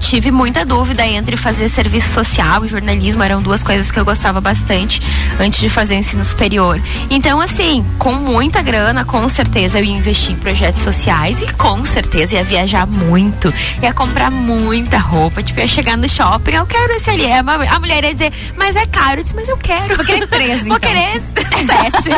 tive 0.00 0.30
muita 0.30 0.64
dúvida 0.64 1.06
entre 1.06 1.36
fazer 1.36 1.68
serviço 1.68 2.12
social 2.12 2.64
e 2.64 2.68
jornalismo, 2.68 3.22
eram 3.22 3.40
duas 3.40 3.62
coisas 3.62 3.90
que 3.90 3.98
eu 3.98 4.04
gostava 4.04 4.40
bastante 4.40 5.00
antes 5.40 5.60
de 5.60 5.70
fazer 5.70 5.94
o 5.94 5.98
ensino 5.98 6.24
superior. 6.24 6.80
Então, 7.10 7.40
assim, 7.40 7.84
com 7.98 8.14
muita 8.14 8.62
grana, 8.62 9.04
com 9.04 9.28
certeza 9.28 9.78
eu 9.78 9.84
ia 9.84 9.96
investir 9.96 10.32
em 10.32 10.36
projetos 10.36 10.82
sociais 10.82 11.40
e 11.40 11.52
com 11.54 11.84
certeza 11.84 12.34
ia 12.34 12.44
viajar 12.44 12.86
muito, 12.86 13.52
ia 13.82 13.92
comprar 13.92 14.30
muita 14.30 14.98
roupa, 14.98 15.42
tipo, 15.42 15.60
ia 15.60 15.68
chegar 15.68 15.96
no 15.96 16.08
shopping, 16.08 16.52
eu 16.52 16.66
quero 16.66 16.92
esse 16.94 17.10
ali. 17.10 17.30
A 17.32 17.40
a 17.42 17.80
mulher 17.80 18.04
ia 18.04 18.12
dizer, 18.12 18.32
mas 18.56 18.76
é 18.76 18.86
caro, 18.86 19.20
eu 19.20 19.22
disse, 19.22 19.34
mas 19.34 19.48
eu 19.48 19.56
quero. 19.56 19.96
Vou 19.96 20.04
querer 20.04 20.26
três, 20.26 20.66
Vou 20.66 20.76
então. 20.76 20.90
querer 20.90 21.20
sete. 21.20 22.10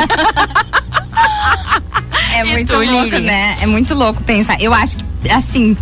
É 2.34 2.42
muito 2.42 2.74
louco, 2.74 3.18
né? 3.18 3.56
É 3.60 3.66
muito 3.66 3.94
louco 3.94 4.22
pensar. 4.24 4.60
Eu 4.60 4.74
acho 4.74 4.96
que, 4.96 5.30
assim, 5.30 5.76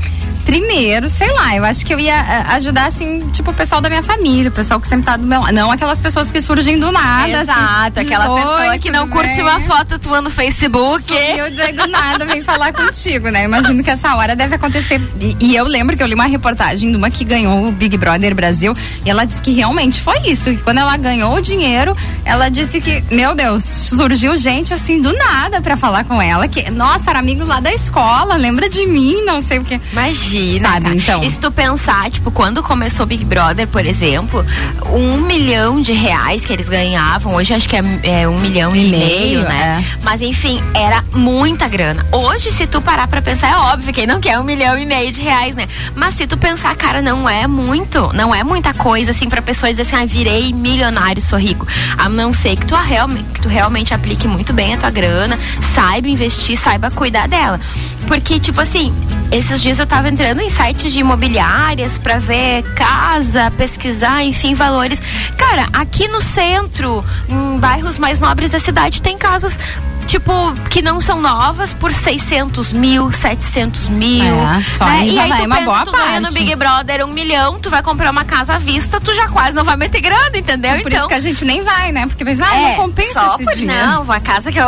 Primeiro, 0.44 1.08
sei 1.08 1.32
lá, 1.32 1.56
eu 1.56 1.64
acho 1.64 1.84
que 1.86 1.94
eu 1.94 1.98
ia 1.98 2.16
ah, 2.16 2.54
ajudar, 2.56 2.86
assim, 2.86 3.20
tipo, 3.30 3.50
o 3.50 3.54
pessoal 3.54 3.80
da 3.80 3.88
minha 3.88 4.02
família, 4.02 4.48
o 4.48 4.52
pessoal 4.52 4.80
que 4.80 4.88
sempre 4.88 5.06
tá 5.06 5.16
do 5.16 5.26
meu 5.26 5.40
lado. 5.40 5.52
Não 5.52 5.70
aquelas 5.70 6.00
pessoas 6.00 6.32
que 6.32 6.42
surgem 6.42 6.78
do 6.78 6.90
nada. 6.90 7.42
Exato, 7.42 8.00
assim, 8.00 8.06
aquela 8.06 8.30
"Oi, 8.32 8.40
pessoa 8.40 8.78
que 8.78 8.90
não 8.90 9.08
curte 9.08 9.36
bem?" 9.36 9.42
uma 9.42 9.60
foto 9.60 9.98
tua 9.98 10.20
no 10.20 10.30
Facebook. 10.30 11.04
Sumiu 11.04 11.50
de 11.50 11.72
do 11.72 11.86
nada 11.88 12.24
vem 12.24 12.42
falar 12.42 12.72
contigo, 12.72 13.28
né? 13.30 13.44
Imagino 13.44 13.82
que 13.82 13.90
essa 13.90 14.14
hora 14.16 14.34
deve 14.34 14.56
acontecer. 14.56 15.00
E, 15.20 15.36
e 15.40 15.56
eu 15.56 15.64
lembro 15.64 15.96
que 15.96 16.02
eu 16.02 16.06
li 16.06 16.14
uma 16.14 16.26
reportagem 16.26 16.90
de 16.90 16.96
uma 16.96 17.10
que 17.10 17.24
ganhou 17.24 17.66
o 17.66 17.72
Big 17.72 17.96
Brother 17.96 18.34
Brasil 18.34 18.74
e 19.04 19.10
ela 19.10 19.24
disse 19.24 19.40
que 19.40 19.52
realmente 19.52 20.00
foi 20.00 20.18
isso. 20.26 20.50
Que 20.50 20.58
quando 20.58 20.78
ela 20.78 20.96
ganhou 20.96 21.34
o 21.34 21.40
dinheiro, 21.40 21.92
ela 22.24 22.48
disse 22.48 22.80
que, 22.80 23.02
meu 23.10 23.34
Deus, 23.34 23.62
surgiu 23.64 24.36
gente 24.36 24.74
assim 24.74 25.00
do 25.00 25.12
nada 25.12 25.60
pra 25.60 25.76
falar 25.76 26.04
com 26.04 26.20
ela. 26.20 26.48
Que, 26.48 26.70
nossa, 26.70 27.10
era 27.10 27.18
amigo 27.18 27.44
lá 27.44 27.60
da 27.60 27.72
escola, 27.72 28.36
lembra 28.36 28.68
de 28.68 28.86
mim, 28.86 29.22
não 29.24 29.40
sei 29.40 29.58
o 29.58 29.64
que. 29.64 29.80
Imagina. 29.92 30.31
Sabe, 30.60 30.84
cara. 30.84 30.94
então. 30.96 31.22
E 31.24 31.30
se 31.30 31.38
tu 31.38 31.50
pensar, 31.50 32.10
tipo, 32.10 32.30
quando 32.30 32.62
começou 32.62 33.04
o 33.04 33.06
Big 33.06 33.24
Brother, 33.24 33.66
por 33.66 33.84
exemplo, 33.84 34.44
um 34.92 35.18
milhão 35.18 35.80
de 35.80 35.92
reais 35.92 36.44
que 36.44 36.52
eles 36.52 36.68
ganhavam, 36.68 37.34
hoje 37.34 37.54
acho 37.54 37.68
que 37.68 37.76
é, 37.76 37.82
é 38.02 38.28
um 38.28 38.38
milhão 38.38 38.74
e, 38.74 38.86
E 38.86 38.90
meio, 38.90 39.00
meio, 39.00 39.42
né? 39.42 39.84
Mas 40.02 40.20
enfim, 40.20 40.60
era 40.74 41.04
muita 41.14 41.68
grana. 41.68 42.04
Hoje, 42.12 42.50
se 42.50 42.66
tu 42.66 42.80
parar 42.80 43.06
pra 43.06 43.20
pensar, 43.22 43.50
é 43.50 43.56
óbvio, 43.72 43.92
quem 43.92 44.06
não 44.06 44.20
quer 44.20 44.38
um 44.38 44.44
milhão 44.44 44.78
e 44.78 44.86
meio 44.86 45.12
de 45.12 45.20
reais, 45.20 45.54
né? 45.54 45.66
Mas 45.94 46.14
se 46.14 46.26
tu 46.26 46.36
pensar, 46.36 46.74
cara, 46.76 47.02
não 47.02 47.28
é 47.28 47.46
muito, 47.46 48.10
não 48.14 48.34
é 48.34 48.42
muita 48.42 48.72
coisa, 48.74 49.10
assim, 49.10 49.28
pra 49.28 49.42
pessoa 49.42 49.70
dizer 49.70 49.82
assim, 49.82 49.96
ah, 49.96 50.04
virei 50.04 50.52
milionário, 50.52 51.20
sou 51.20 51.38
rico. 51.38 51.66
A 51.96 52.08
não 52.08 52.32
ser 52.32 52.56
que 52.56 52.66
tu, 52.66 52.74
realmente, 52.74 53.28
que 53.30 53.40
tu 53.42 53.48
realmente 53.48 53.94
aplique 53.94 54.26
muito 54.26 54.52
bem 54.52 54.74
a 54.74 54.76
tua 54.76 54.90
grana, 54.90 55.38
saiba 55.74 56.08
investir, 56.08 56.58
saiba 56.58 56.90
cuidar 56.90 57.28
dela. 57.28 57.60
Porque, 58.06 58.38
tipo 58.38 58.60
assim, 58.60 58.94
esses 59.32 59.62
dias 59.62 59.78
eu 59.78 59.86
tava 59.86 60.10
entrando 60.10 60.42
em 60.42 60.50
sites 60.50 60.92
de 60.92 61.00
imobiliárias 61.00 61.96
pra 61.96 62.18
ver 62.18 62.62
casa, 62.74 63.50
pesquisar, 63.56 64.22
enfim, 64.22 64.54
valores. 64.54 65.00
Cara, 65.38 65.68
aqui 65.72 66.06
no 66.06 66.20
centro, 66.20 67.02
em 67.28 67.58
bairros 67.58 67.98
mais 67.98 68.20
nobres 68.20 68.50
da 68.50 68.60
cidade, 68.60 69.00
tem 69.00 69.16
casas. 69.16 69.58
Tipo, 70.06 70.52
que 70.68 70.82
não 70.82 71.00
são 71.00 71.20
novas 71.20 71.72
por 71.74 71.92
600 71.92 72.72
mil, 72.72 73.10
700 73.10 73.88
mil. 73.88 74.24
É, 74.24 74.62
só 74.76 74.84
né? 74.84 74.98
aí 75.00 75.14
E 75.14 75.18
aí 75.18 75.28
vai 75.28 75.40
tu 75.40 75.46
uma 75.46 75.56
pensa, 75.56 75.66
boa 75.66 75.84
tu 75.84 75.92
ganha 75.92 76.20
no 76.20 76.26
parte. 76.28 76.38
Big 76.38 76.56
Brother 76.56 77.06
um 77.06 77.12
milhão, 77.12 77.58
tu 77.58 77.70
vai 77.70 77.82
comprar 77.82 78.10
uma 78.10 78.24
casa 78.24 78.54
à 78.54 78.58
vista, 78.58 79.00
tu 79.00 79.14
já 79.14 79.28
quase 79.28 79.54
não 79.54 79.64
vai 79.64 79.76
meter 79.76 80.00
grana, 80.00 80.36
entendeu? 80.36 80.72
Por 80.80 80.88
então, 80.88 81.00
isso 81.00 81.08
que 81.08 81.14
a 81.14 81.20
gente 81.20 81.44
nem 81.44 81.62
vai, 81.62 81.92
né? 81.92 82.06
Porque 82.06 82.24
pensa, 82.24 82.44
ah, 82.46 82.54
é, 82.54 82.68
não 82.68 82.84
compensa 82.84 83.12
só 83.14 83.34
esse 83.36 83.44
por, 83.44 83.54
dinheiro. 83.54 83.86
Não, 83.86 84.02
uma 84.02 84.20
casa 84.20 84.52
que 84.52 84.58
eu, 84.58 84.66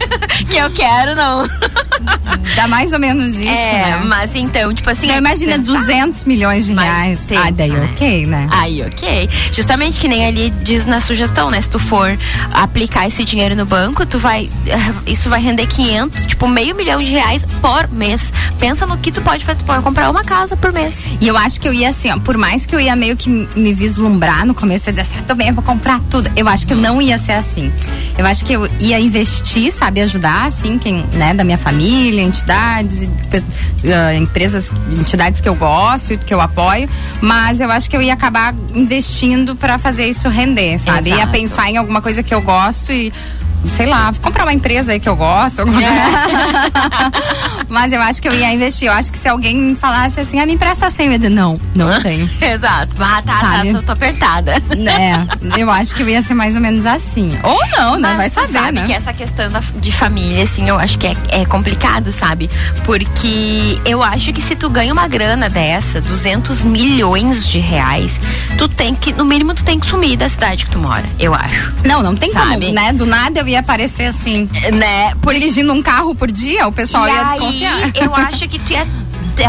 que 0.50 0.56
eu 0.56 0.70
quero, 0.70 1.14
não. 1.14 1.46
Dá 2.56 2.66
mais 2.66 2.92
ou 2.92 2.98
menos 2.98 3.34
isso, 3.36 3.48
é, 3.48 3.82
né? 3.98 4.02
mas 4.06 4.34
então, 4.34 4.74
tipo 4.74 4.90
assim. 4.90 5.06
Então, 5.06 5.16
é 5.16 5.18
imagina 5.18 5.58
pensar- 5.58 5.72
200 5.72 6.24
milhões 6.24 6.66
de 6.66 6.74
reais. 6.74 7.26
pensa, 7.28 7.46
ah, 7.46 7.50
daí 7.50 7.70
né? 7.70 7.90
ok, 7.92 8.26
né? 8.26 8.48
Aí, 8.50 8.82
ok. 8.82 9.28
Justamente 9.52 10.00
que 10.00 10.08
nem 10.08 10.26
ali 10.26 10.50
diz 10.62 10.84
na 10.84 11.00
sugestão, 11.00 11.50
né? 11.50 11.60
Se 11.60 11.68
tu 11.70 11.78
for 11.78 12.18
aplicar 12.52 13.06
esse 13.06 13.24
dinheiro 13.24 13.54
no 13.54 13.64
banco, 13.64 14.04
tu 14.04 14.18
vai. 14.18 14.50
Isso 15.06 15.28
vai 15.28 15.40
render 15.40 15.66
500, 15.66 16.26
tipo, 16.26 16.48
meio 16.48 16.74
milhão 16.74 17.02
de 17.02 17.10
reais 17.10 17.44
por 17.44 17.88
mês. 17.88 18.32
Pensa 18.58 18.86
no 18.86 18.98
que 18.98 19.10
tu 19.10 19.22
pode 19.22 19.44
fazer. 19.44 19.60
Tu 19.60 19.64
pode 19.64 19.82
comprar 19.82 20.10
uma 20.10 20.24
casa 20.24 20.56
por 20.56 20.72
mês. 20.72 21.02
E 21.20 21.26
eu 21.26 21.36
acho 21.36 21.60
que 21.60 21.68
eu 21.68 21.72
ia 21.72 21.88
assim, 21.88 22.10
ó, 22.10 22.18
por 22.18 22.36
mais 22.36 22.66
que 22.66 22.74
eu 22.74 22.80
ia 22.80 22.94
meio 22.94 23.16
que 23.16 23.28
me 23.28 23.72
vislumbrar 23.72 24.46
no 24.46 24.54
começo, 24.54 24.88
eu 24.88 24.92
ia 24.92 25.02
dizer 25.02 25.14
assim, 25.14 25.20
ah, 25.22 25.24
tô 25.26 25.34
bem, 25.34 25.48
eu 25.48 25.54
vou 25.54 25.64
comprar 25.64 26.00
tudo. 26.10 26.30
Eu 26.36 26.48
acho 26.48 26.66
que 26.66 26.72
eu 26.72 26.78
não 26.78 27.00
ia 27.00 27.18
ser 27.18 27.32
assim. 27.32 27.72
Eu 28.16 28.26
acho 28.26 28.44
que 28.44 28.52
eu 28.52 28.66
ia 28.78 28.98
investir, 28.98 29.72
sabe, 29.72 30.00
ajudar, 30.00 30.46
assim, 30.46 30.78
quem, 30.78 31.04
né, 31.14 31.34
da 31.34 31.44
minha 31.44 31.58
família, 31.58 32.22
entidades, 32.22 33.02
e 33.02 33.10
ah, 33.92 34.14
empresas, 34.14 34.70
entidades 34.90 35.40
que 35.40 35.48
eu 35.48 35.54
gosto 35.54 36.12
e 36.12 36.16
que 36.18 36.32
eu 36.32 36.40
apoio, 36.40 36.88
mas 37.20 37.60
eu 37.60 37.70
acho 37.70 37.88
que 37.88 37.96
eu 37.96 38.02
ia 38.02 38.12
acabar 38.12 38.54
investindo 38.74 39.56
pra 39.56 39.78
fazer 39.78 40.06
isso 40.06 40.28
render, 40.28 40.78
sabe? 40.78 41.10
Ia 41.10 41.16
Exato. 41.16 41.32
pensar 41.32 41.70
em 41.70 41.76
alguma 41.76 42.02
coisa 42.02 42.22
que 42.22 42.34
eu 42.34 42.42
gosto 42.42 42.92
e 42.92 43.12
sei 43.66 43.86
lá, 43.86 44.12
comprar 44.22 44.44
uma 44.44 44.52
empresa 44.52 44.92
aí 44.92 45.00
que 45.00 45.08
eu 45.08 45.16
gosto. 45.16 45.60
alguma- 45.60 45.80
Mas 47.68 47.92
eu 47.92 48.00
acho 48.00 48.20
que 48.20 48.28
eu 48.28 48.34
ia 48.34 48.52
investir. 48.52 48.88
Eu 48.88 48.92
acho 48.92 49.12
que 49.12 49.18
se 49.18 49.28
alguém 49.28 49.76
falasse 49.80 50.20
assim, 50.20 50.40
ah, 50.40 50.46
me 50.46 50.54
empresta 50.54 50.90
100, 50.90 51.06
eu 51.06 51.12
ia 51.12 51.18
dizer, 51.18 51.30
não, 51.30 51.58
não 51.74 51.98
tenho. 52.02 52.28
Exato. 52.40 52.96
Ah, 53.00 53.22
tá, 53.24 53.40
Sabe? 53.40 53.72
tá, 53.72 53.78
tô, 53.78 53.82
tô 53.84 53.92
apertada. 53.92 54.52
É, 54.54 55.60
eu 55.60 55.70
acho 55.70 55.94
que 55.94 56.02
eu 56.02 56.08
ia 56.08 56.20
ser 56.22 56.34
mais 56.34 56.54
ou 56.56 56.60
menos 56.62 56.84
assim. 56.86 57.30
Ou 57.42 57.58
não, 57.76 57.96
né? 57.98 58.08
Vai 58.08 58.16
Mas 58.16 58.34
tu 58.34 58.40
saber, 58.40 58.52
sabe 58.52 58.72
né? 58.80 58.86
que 58.86 58.92
essa 58.92 59.12
questão 59.12 59.46
de 59.76 59.92
família, 59.92 60.42
assim, 60.42 60.68
eu 60.68 60.78
acho 60.78 60.98
que 60.98 61.06
é, 61.06 61.12
é 61.30 61.44
complicado, 61.44 62.10
sabe? 62.12 62.50
Porque 62.84 63.78
eu 63.84 64.02
acho 64.02 64.32
que 64.32 64.40
se 64.42 64.56
tu 64.56 64.68
ganha 64.68 64.92
uma 64.92 65.06
grana 65.06 65.48
dessa, 65.48 66.00
200 66.00 66.64
milhões 66.64 67.46
de 67.46 67.58
reais, 67.58 68.20
tu 68.58 68.68
tem 68.68 68.94
que, 68.94 69.12
no 69.12 69.24
mínimo, 69.24 69.54
tu 69.54 69.64
tem 69.64 69.78
que 69.78 69.86
sumir 69.86 70.16
da 70.16 70.28
cidade 70.28 70.64
que 70.66 70.72
tu 70.72 70.78
mora, 70.78 71.04
eu 71.18 71.34
acho. 71.34 71.72
Não, 71.84 72.02
não 72.02 72.14
tem 72.16 72.32
Sabe? 72.32 72.60
como, 72.66 72.72
né? 72.74 72.92
Do 72.92 73.06
nada 73.06 73.40
eu 73.40 73.48
ia 73.50 73.60
aparecer 73.60 74.06
assim, 74.06 74.48
Né? 74.72 75.12
dirigindo 75.30 75.72
um 75.72 75.82
carro 75.82 76.14
por 76.14 76.30
dia, 76.30 76.66
o 76.66 76.72
pessoal 76.72 77.06
e 77.06 77.10
ia 77.10 77.28
aí, 77.28 77.38
desconfiar. 77.38 77.92
eu 78.02 78.14
acho 78.14 78.48
que 78.48 78.58
tu 78.58 78.72
ia 78.72 78.86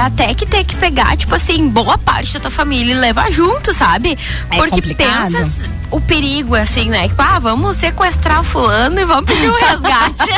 até 0.05 0.33
que 0.33 0.45
ter 0.45 0.63
que 0.65 0.75
pegar, 0.75 1.17
tipo 1.17 1.33
assim, 1.35 1.67
boa 1.67 1.97
parte 1.97 2.33
da 2.35 2.39
tua 2.39 2.51
família 2.51 2.93
e 2.93 2.95
levar 2.95 3.31
junto, 3.31 3.73
sabe? 3.73 4.17
É 4.49 4.55
Porque 4.57 4.69
complicado. 4.71 5.31
pensa 5.31 5.80
o 5.91 5.99
perigo, 6.01 6.55
assim, 6.55 6.89
né? 6.89 7.07
Tipo, 7.07 7.21
ah, 7.21 7.37
vamos 7.39 7.77
sequestrar 7.77 8.43
fulano 8.43 8.99
e 8.99 9.05
vamos 9.05 9.25
pedir 9.25 9.49
um 9.49 9.53
resgate. 9.59 10.31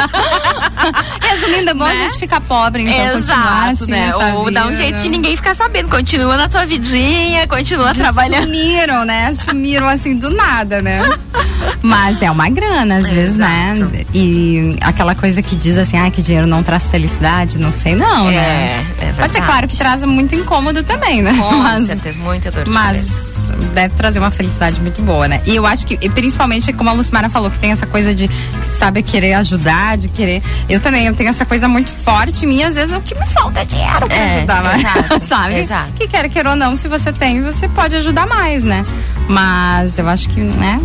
Resumindo, 1.21 1.69
é 1.69 1.73
bom 1.73 1.85
a 1.85 1.89
Né? 1.93 2.03
gente 2.05 2.19
ficar 2.19 2.41
pobre, 2.41 2.83
então 2.83 3.17
Exato, 3.19 3.83
assim, 3.83 3.91
né? 3.91 4.15
Ou 4.35 4.51
dar 4.51 4.65
um 4.65 4.69
vida. 4.69 4.77
jeito 4.83 5.01
de 5.01 5.09
ninguém 5.09 5.35
ficar 5.35 5.53
sabendo. 5.55 5.89
Continua 5.89 6.35
na 6.37 6.49
tua 6.49 6.65
vidinha, 6.65 7.47
continua 7.47 7.93
De 7.93 7.99
trabalhando. 7.99 8.43
Sumiram, 8.45 9.05
né? 9.05 9.33
Sumiram 9.35 9.87
assim 9.87 10.15
do 10.15 10.29
nada, 10.29 10.81
né? 10.81 10.99
Mas 11.81 12.21
é 12.21 12.31
uma 12.31 12.49
grana, 12.49 12.97
às 12.97 13.09
vezes, 13.09 13.35
né? 13.35 13.75
E 14.13 14.75
aquela 14.81 15.13
coisa 15.15 15.41
que 15.41 15.55
diz 15.55 15.77
assim, 15.77 15.97
ah, 15.97 16.09
que 16.09 16.21
dinheiro 16.21 16.47
não 16.47 16.63
traz 16.63 16.87
felicidade, 16.87 17.57
não 17.57 17.71
sei 17.73 17.95
não, 17.95 18.25
né? 18.25 18.35
é 18.79 18.83
Pode 18.83 18.97
ser 18.97 19.13
verdade. 19.13 19.41
claro 19.45 19.67
que 19.67 19.77
traz 19.77 20.03
muito 20.03 20.33
incômodo 20.33 20.81
também, 20.83 21.21
né? 21.21 21.33
Com 21.37 21.51
Mas- 21.57 21.85
certeza, 21.87 22.17
muita 22.19 22.49
dor 22.51 22.63
de 22.65 22.71
cabeça. 22.71 23.32
Deve 23.73 23.95
trazer 23.95 24.19
uma 24.19 24.31
felicidade 24.31 24.79
muito 24.81 25.01
boa, 25.01 25.27
né? 25.27 25.41
E 25.45 25.55
eu 25.55 25.65
acho 25.65 25.85
que, 25.85 25.97
principalmente, 26.09 26.71
como 26.73 26.89
a 26.89 26.93
Lucimara 26.93 27.29
falou, 27.29 27.49
que 27.51 27.59
tem 27.59 27.71
essa 27.71 27.85
coisa 27.87 28.13
de, 28.13 28.29
sabe, 28.77 29.01
querer 29.03 29.33
ajudar, 29.33 29.97
de 29.97 30.07
querer. 30.09 30.41
Eu 30.69 30.79
também, 30.79 31.05
eu 31.05 31.13
tenho 31.13 31.29
essa 31.29 31.45
coisa 31.45 31.67
muito 31.67 31.91
forte 31.91 32.45
em 32.45 32.47
mim, 32.49 32.63
às 32.63 32.75
vezes 32.75 32.95
o 32.95 33.01
que 33.01 33.13
me 33.17 33.25
falta 33.27 33.61
é 33.61 33.65
dinheiro 33.65 34.07
pra 34.07 34.15
É, 34.15 34.37
ajudar, 34.37 34.63
né? 34.63 34.77
exato, 34.79 35.19
sabe? 35.25 35.55
exato. 35.59 35.93
Que 35.93 36.07
quer 36.07 36.29
queira 36.29 36.51
ou 36.51 36.55
não, 36.55 36.75
se 36.75 36.87
você 36.87 37.11
tem, 37.11 37.41
você 37.41 37.67
pode 37.67 37.95
ajudar 37.95 38.25
mais, 38.27 38.63
né? 38.63 38.83
Mas 39.27 39.97
eu 39.97 40.07
acho 40.09 40.29
que, 40.29 40.39
né? 40.41 40.79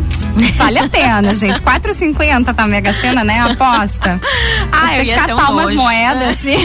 Vale 0.57 0.79
a 0.79 0.89
pena, 0.89 1.35
gente. 1.37 1.61
4,50 1.61 2.55
tá 2.55 2.65
a 2.65 2.67
Mega 2.69 2.93
Sena, 2.93 3.25
né? 3.25 3.41
A 3.41 3.53
aposta. 3.53 4.21
Ah, 4.71 4.97
eu 4.99 5.05
ia 5.05 5.25
ter 5.25 5.35
um 5.35 5.37
catar 5.39 5.51
umas 5.53 5.65
nojo. 5.67 5.77
moedas, 5.79 6.29
assim. 6.29 6.59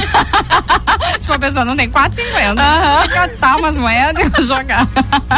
tipo, 1.19 1.33
a 1.33 1.39
pessoa 1.39 1.65
não 1.65 1.75
tem 1.75 1.89
4,50. 1.89 2.11
Tem 2.15 3.07
que 3.07 3.13
catar 3.13 3.57
umas 3.57 3.77
moedas 3.77 4.31
e 4.37 4.41
jogar. 4.43 4.87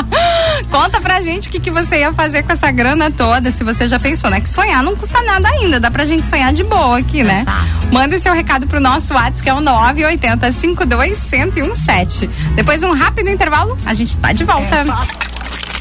Conta 0.69 0.99
pra 0.99 1.21
gente 1.21 1.47
o 1.47 1.51
que, 1.51 1.59
que 1.59 1.71
você 1.71 1.99
ia 1.99 2.13
fazer 2.13 2.43
com 2.43 2.51
essa 2.51 2.69
grana 2.71 3.11
toda, 3.11 3.51
se 3.51 3.63
você 3.63 3.87
já 3.87 3.99
pensou, 3.99 4.29
né? 4.29 4.41
Que 4.41 4.49
sonhar 4.49 4.83
não 4.83 4.95
custa 4.95 5.21
nada 5.21 5.47
ainda, 5.47 5.79
dá 5.79 5.89
pra 5.91 6.05
gente 6.05 6.27
sonhar 6.27 6.51
de 6.51 6.63
boa 6.63 6.97
aqui, 6.97 7.23
né? 7.23 7.41
Exato. 7.41 7.93
Manda 7.93 8.19
seu 8.19 8.33
recado 8.33 8.67
pro 8.67 8.81
nosso 8.81 9.13
WhatsApp, 9.13 9.43
que 9.43 9.49
é 9.49 9.53
o 9.53 9.61
980 9.61 10.51
52 10.51 11.31
1017. 11.31 12.29
Depois 12.55 12.81
de 12.81 12.85
um 12.87 12.93
rápido 12.93 13.29
intervalo, 13.29 13.77
a 13.85 13.93
gente 13.93 14.17
tá 14.17 14.33
de 14.33 14.43
volta. 14.43 14.83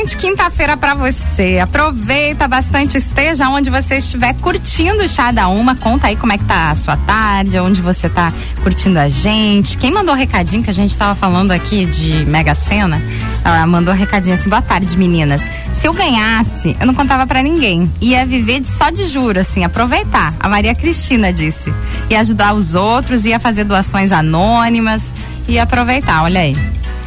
excelente 0.00 0.16
quinta-feira 0.16 0.76
pra 0.76 0.94
você. 0.94 1.58
Aproveita 1.58 2.48
bastante, 2.48 2.96
esteja 2.96 3.48
onde 3.48 3.68
você 3.68 3.98
estiver 3.98 4.34
curtindo 4.34 5.04
o 5.04 5.08
chá 5.08 5.30
da 5.30 5.48
uma. 5.48 5.74
Conta 5.74 6.06
aí 6.06 6.16
como 6.16 6.32
é 6.32 6.38
que 6.38 6.44
tá 6.44 6.70
a 6.70 6.74
sua 6.74 6.96
tarde, 6.96 7.58
onde 7.58 7.82
você 7.82 8.08
tá 8.08 8.32
curtindo 8.62 8.98
a 8.98 9.08
gente. 9.08 9.76
Quem 9.76 9.92
mandou 9.92 10.14
recadinho 10.14 10.62
que 10.62 10.70
a 10.70 10.74
gente 10.74 10.96
tava 10.96 11.14
falando 11.14 11.50
aqui 11.50 11.84
de 11.84 12.24
Mega 12.26 12.54
Sena, 12.54 13.02
ela 13.44 13.66
mandou 13.66 13.92
recadinho 13.92 14.34
assim: 14.34 14.48
boa 14.48 14.62
tarde, 14.62 14.96
meninas. 14.96 15.46
Se 15.72 15.86
eu 15.86 15.92
ganhasse, 15.92 16.76
eu 16.80 16.86
não 16.86 16.94
contava 16.94 17.26
pra 17.26 17.42
ninguém. 17.42 17.90
Ia 18.00 18.24
viver 18.24 18.64
só 18.64 18.90
de 18.90 19.04
juro, 19.06 19.40
assim, 19.40 19.64
aproveitar. 19.64 20.34
A 20.40 20.48
Maria 20.48 20.74
Cristina 20.74 21.32
disse. 21.32 21.72
Ia 22.08 22.20
ajudar 22.20 22.54
os 22.54 22.74
outros, 22.74 23.26
ia 23.26 23.38
fazer 23.38 23.64
doações 23.64 24.12
anônimas, 24.12 25.14
ia 25.46 25.62
aproveitar, 25.62 26.22
olha 26.22 26.40
aí. 26.40 26.56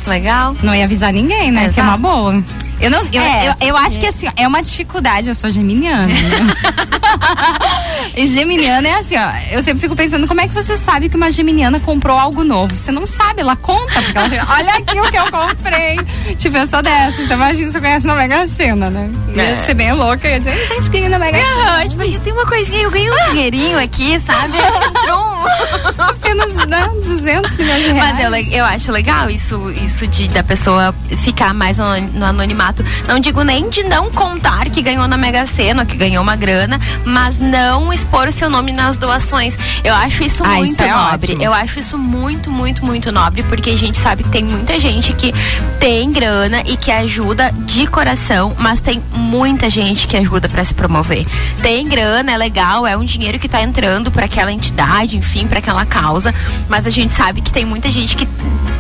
Legal. 0.05 0.55
Não 0.61 0.75
ia 0.75 0.83
avisar 0.83 1.13
ninguém, 1.13 1.51
né? 1.51 1.69
Que 1.69 1.79
é 1.79 1.83
uma 1.83 1.97
boa. 1.97 2.43
Eu, 2.79 2.89
não, 2.91 2.99
eu, 3.11 3.21
É, 3.21 3.49
eu, 3.61 3.67
eu 3.69 3.77
acho 3.77 3.99
que 3.99 4.05
assim, 4.07 4.27
é 4.35 4.47
uma 4.47 4.61
dificuldade. 4.61 5.29
Eu 5.29 5.35
sou 5.35 5.49
geminiana. 5.49 6.07
Né? 6.07 6.13
e 8.15 8.27
geminiana 8.27 8.87
é 8.87 8.93
assim, 8.99 9.15
ó. 9.17 9.29
Eu 9.51 9.63
sempre 9.63 9.81
fico 9.81 9.95
pensando 9.95 10.27
como 10.27 10.41
é 10.41 10.47
que 10.47 10.53
você 10.53 10.77
sabe 10.77 11.09
que 11.09 11.15
uma 11.15 11.31
geminiana 11.31 11.79
comprou 11.79 12.17
algo 12.17 12.43
novo. 12.43 12.75
Você 12.75 12.91
não 12.91 13.05
sabe, 13.05 13.41
ela 13.41 13.55
conta, 13.55 14.01
porque 14.01 14.17
ela 14.17 14.29
chega, 14.29 14.45
olha 14.49 14.73
aqui 14.75 14.99
o 14.99 15.11
que 15.11 15.17
eu 15.17 15.31
comprei. 15.31 16.35
Tipo, 16.37 16.57
eu 16.57 16.67
sou 16.67 16.81
dessas. 16.81 17.23
Então 17.23 17.37
imagina 17.37 17.67
se 17.67 17.73
você 17.73 17.79
conhece 17.79 18.05
na 18.07 18.15
Mega 18.15 18.45
Sena, 18.47 18.89
né? 18.89 19.09
Ia 19.35 19.43
É. 19.43 19.57
ser 19.57 19.73
bem 19.73 19.91
louca. 19.93 20.27
Ia 20.27 20.39
dizer, 20.39 20.65
gente, 20.67 20.89
ganhei 20.89 21.09
na 21.09 21.19
Mega 21.19 21.37
Sena. 21.37 21.87
Tipo, 21.87 22.19
tem 22.21 22.33
uma 22.33 22.45
coisinha, 22.45 22.81
eu 22.83 22.91
ganhei 22.91 23.11
um 23.11 23.31
dinheirinho 23.31 23.79
aqui, 23.79 24.19
sabe? 24.19 24.57
Entrou 24.87 25.19
um. 25.29 25.32
Apenas 25.97 26.55
né, 26.67 26.89
200 27.03 27.55
milhões 27.57 27.83
de 27.83 27.91
reais. 27.91 28.15
Mas 28.15 28.23
eu, 28.23 28.29
le- 28.31 28.53
eu 28.55 28.65
acho 28.65 28.91
legal 28.91 29.29
isso, 29.29 29.69
isso 29.71 30.07
de 30.07 30.27
da 30.29 30.43
pessoa 30.43 30.93
ficar 31.23 31.53
mais 31.53 31.77
no, 31.77 31.99
no 32.13 32.25
anonimato. 32.25 32.83
Não 33.07 33.19
digo 33.19 33.43
nem 33.43 33.69
de 33.69 33.83
não 33.83 34.11
contar 34.11 34.65
que 34.69 34.81
ganhou 34.81 35.07
na 35.07 35.17
Mega 35.17 35.45
Sena, 35.45 35.85
que 35.85 35.95
ganhou 35.95 36.23
uma 36.23 36.35
grana, 36.35 36.79
mas 37.05 37.39
não 37.39 37.91
expor 37.93 38.27
o 38.27 38.31
seu 38.31 38.49
nome 38.49 38.71
nas 38.71 38.97
doações. 38.97 39.57
Eu 39.83 39.93
acho 39.95 40.23
isso 40.23 40.43
Ah, 40.43 40.55
muito 40.55 40.71
isso 40.73 40.83
é 40.83 40.91
nobre. 40.91 41.31
ótimo. 41.33 41.43
Eu 41.43 41.53
acho 41.53 41.79
isso 41.79 41.97
muito, 41.97 42.51
muito, 42.51 42.85
muito 42.85 43.11
nobre, 43.11 43.43
porque 43.43 43.69
a 43.71 43.77
gente 43.77 43.99
sabe 43.99 44.23
que 44.23 44.29
tem 44.29 44.43
muita 44.43 44.79
gente 44.79 45.13
que 45.13 45.33
tem 45.79 46.11
grana 46.11 46.61
e 46.65 46.75
que 46.77 46.91
ajuda 46.91 47.51
de 47.65 47.85
coração, 47.87 48.53
mas 48.57 48.81
tem 48.81 49.01
muita 49.13 49.69
gente 49.69 50.07
que 50.07 50.17
ajuda 50.17 50.47
pra 50.49 50.63
se 50.63 50.73
promover. 50.73 51.25
Tem 51.61 51.87
grana, 51.87 52.31
é 52.31 52.37
legal, 52.37 52.85
é 52.87 52.95
um 52.97 53.03
dinheiro 53.05 53.37
que 53.39 53.47
tá 53.47 53.61
entrando 53.61 54.11
pra 54.11 54.25
aquela 54.25 54.51
entidade, 54.51 55.17
enfim, 55.17 55.32
pra 55.47 55.59
aquela 55.59 55.85
causa, 55.85 56.33
mas 56.69 56.85
a 56.85 56.89
gente 56.89 57.11
sabe 57.11 57.41
que 57.41 57.51
tem 57.51 57.65
muita 57.65 57.89
gente 57.89 58.15
que 58.15 58.27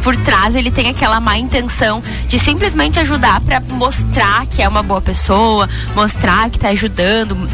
por 0.03 0.15
trás 0.17 0.55
ele 0.55 0.69
tem 0.69 0.89
aquela 0.89 1.19
má 1.19 1.37
intenção 1.37 2.01
de 2.27 2.37
simplesmente 2.37 2.99
ajudar 2.99 3.41
pra 3.41 3.59
mostrar 3.59 4.45
que 4.45 4.61
é 4.61 4.67
uma 4.67 4.83
boa 4.83 5.01
pessoa, 5.01 5.67
mostrar 5.95 6.49
que 6.49 6.59
tá 6.59 6.69
ajudando, 6.69 7.47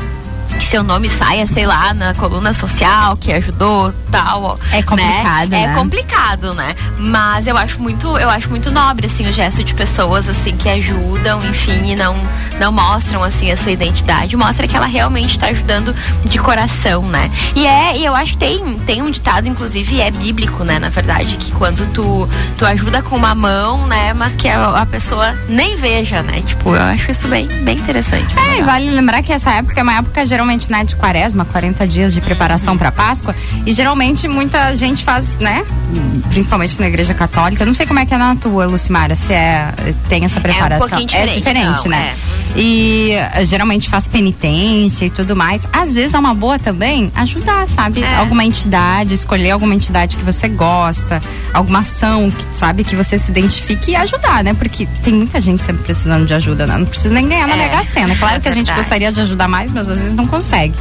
que 0.60 0.66
seu 0.66 0.84
nome 0.84 1.10
saia, 1.10 1.48
sei 1.48 1.66
lá, 1.66 1.94
na 1.94 2.13
coluna 2.13 2.51
social, 2.54 3.16
que 3.16 3.32
ajudou, 3.32 3.94
tal. 4.12 4.60
É 4.72 4.84
complicado, 4.84 5.50
né? 5.50 5.66
né? 5.66 5.72
É 5.72 5.74
complicado, 5.74 6.54
né? 6.54 6.75
Mas 7.00 7.48
eu 7.48 7.58
acho 7.58 7.82
muito, 7.82 8.18
eu 8.18 8.30
acho 8.30 8.50
muito 8.50 8.70
nobre, 8.70 9.08
assim, 9.08 9.28
o 9.28 9.34
gesto 9.34 9.63
de 9.63 9.74
pessoas, 9.74 10.28
assim, 10.28 10.56
que 10.58 10.68
ajudam, 10.68 11.44
enfim, 11.46 11.92
e 11.92 11.96
não, 11.96 12.13
não 12.60 12.72
mostram, 12.72 13.24
assim, 13.24 13.50
a 13.51 13.58
sua 13.58 13.72
identidade. 13.72 14.36
Mostra 14.36 14.68
que 14.68 14.75
ela 14.75 14.86
realmente 14.86 15.39
tá 15.39 15.48
ajudando 15.48 15.96
de 16.25 16.38
coração, 16.38 17.04
né? 17.04 17.32
E 17.56 17.66
é, 17.66 17.98
e 17.98 18.06
eu 18.06 18.13
acho 18.13 18.34
que 18.34 18.39
tem, 18.39 18.78
tem 18.80 19.01
um 19.01 19.10
ditado, 19.10 19.48
inclusive, 19.48 20.01
é 20.01 20.12
bíblico, 20.12 20.63
né? 20.66 20.78
Na 20.78 20.89
verdade, 20.89 21.38
que 21.38 21.54
quando 21.54 21.92
tu, 21.94 22.28
tu 22.58 22.66
ajuda 22.66 23.01
com 23.01 23.16
uma 23.16 23.34
mão, 23.34 23.88
né? 23.88 24.13
Mas 24.13 24.36
que 24.36 24.50
a, 24.50 24.82
a 24.82 24.86
pessoa 24.86 25.34
nem 25.48 25.78
veja, 25.78 26.22
né? 26.22 26.42
Tipo, 26.42 26.75
eu 26.75 26.82
acho 26.82 27.12
isso 27.12 27.30
bem, 27.30 27.48
bem 27.48 27.78
interessante. 27.78 28.38
É, 28.38 28.42
e 28.42 28.51
legal. 28.51 28.66
vale 28.66 28.92
lembrar 28.92 29.24
que 29.24 29.32
essa 29.32 29.51
época 29.51 29.80
é 29.80 29.84
uma 29.84 29.96
época 29.96 30.25
geralmente 30.25 30.49
né, 30.70 30.84
de 30.84 30.96
quaresma, 30.96 31.46
40 31.46 31.88
dias 31.88 32.13
de 32.13 32.22
preparação 32.22 32.77
para 32.77 32.91
Páscoa. 32.91 33.36
E 33.65 33.72
geralmente 33.72 34.27
muita 34.27 34.75
gente 34.75 35.03
faz, 35.03 35.38
né? 35.38 35.65
Principalmente 36.29 36.79
na 36.79 36.88
igreja 36.88 37.13
católica. 37.13 37.65
Não 37.65 37.74
sei 37.74 37.86
como 37.86 38.00
é 38.00 38.06
que 38.06 38.13
é 38.13 38.18
na 38.18 38.36
tua, 38.36 38.65
Lucimara, 38.65 39.15
se 39.15 39.34
é, 39.34 39.74
tem 40.08 40.25
essa 40.25 40.39
preparação. 40.39 40.88
pouquinho 40.88 41.08
diferente, 41.08 41.36
É 41.36 41.38
diferente, 41.38 41.84
não, 41.84 41.91
né? 41.91 42.15
E 42.56 43.12
eh, 43.13 43.46
geralmente 43.46 43.89
faz 43.89 44.08
penitência 44.08 45.06
e 45.06 45.10
tudo 45.10 45.36
mais. 45.36 45.68
Às 45.72 45.94
vezes 45.94 46.13
é 46.13 46.20
uma 46.20 46.34
boa 46.34 46.58
também 46.58 47.12
ajudar, 47.15 47.68
sabe? 47.68 48.01
É. 48.01 48.18
Alguma 48.18 48.44
entidade, 48.44 49.13
escolher 49.13 49.51
alguma 49.51 49.75
entidade 49.75 50.18
que 50.18 50.24
você 50.24 50.48
gosta, 50.48 51.22
alguma 51.53 51.79
ação 51.79 52.29
que 52.29 52.46
sabe 52.56 52.84
que 52.84 52.96
você 52.96 53.18
se 53.18 53.29
identifique 53.32 53.91
e 53.91 53.96
ajudar, 53.96 54.44
né? 54.44 54.53
Porque 54.53 54.88
tem 55.03 55.13
muita 55.13 55.39
gente 55.39 55.63
sempre 55.63 55.84
precisando 55.84 56.25
de 56.25 56.34
ajuda, 56.34 56.65
né? 56.65 56.77
Não 56.77 56.86
precisa 56.86 57.13
nem 57.13 57.27
ganhar 57.27 57.48
na 57.48 57.56
É, 57.56 57.58
Mega 57.58 57.84
Sena. 57.84 58.15
Claro 58.15 58.38
é 58.38 58.39
que 58.39 58.50
a 58.50 58.51
gente 58.51 58.74
gostaria 58.74 59.12
de 59.12 59.22
ajudar 59.22 59.48
mais, 59.48 59.72
mas 59.72 59.88
às 59.88 59.98
vezes 59.98 60.13
não 60.13 60.25
consegue. 60.27 60.74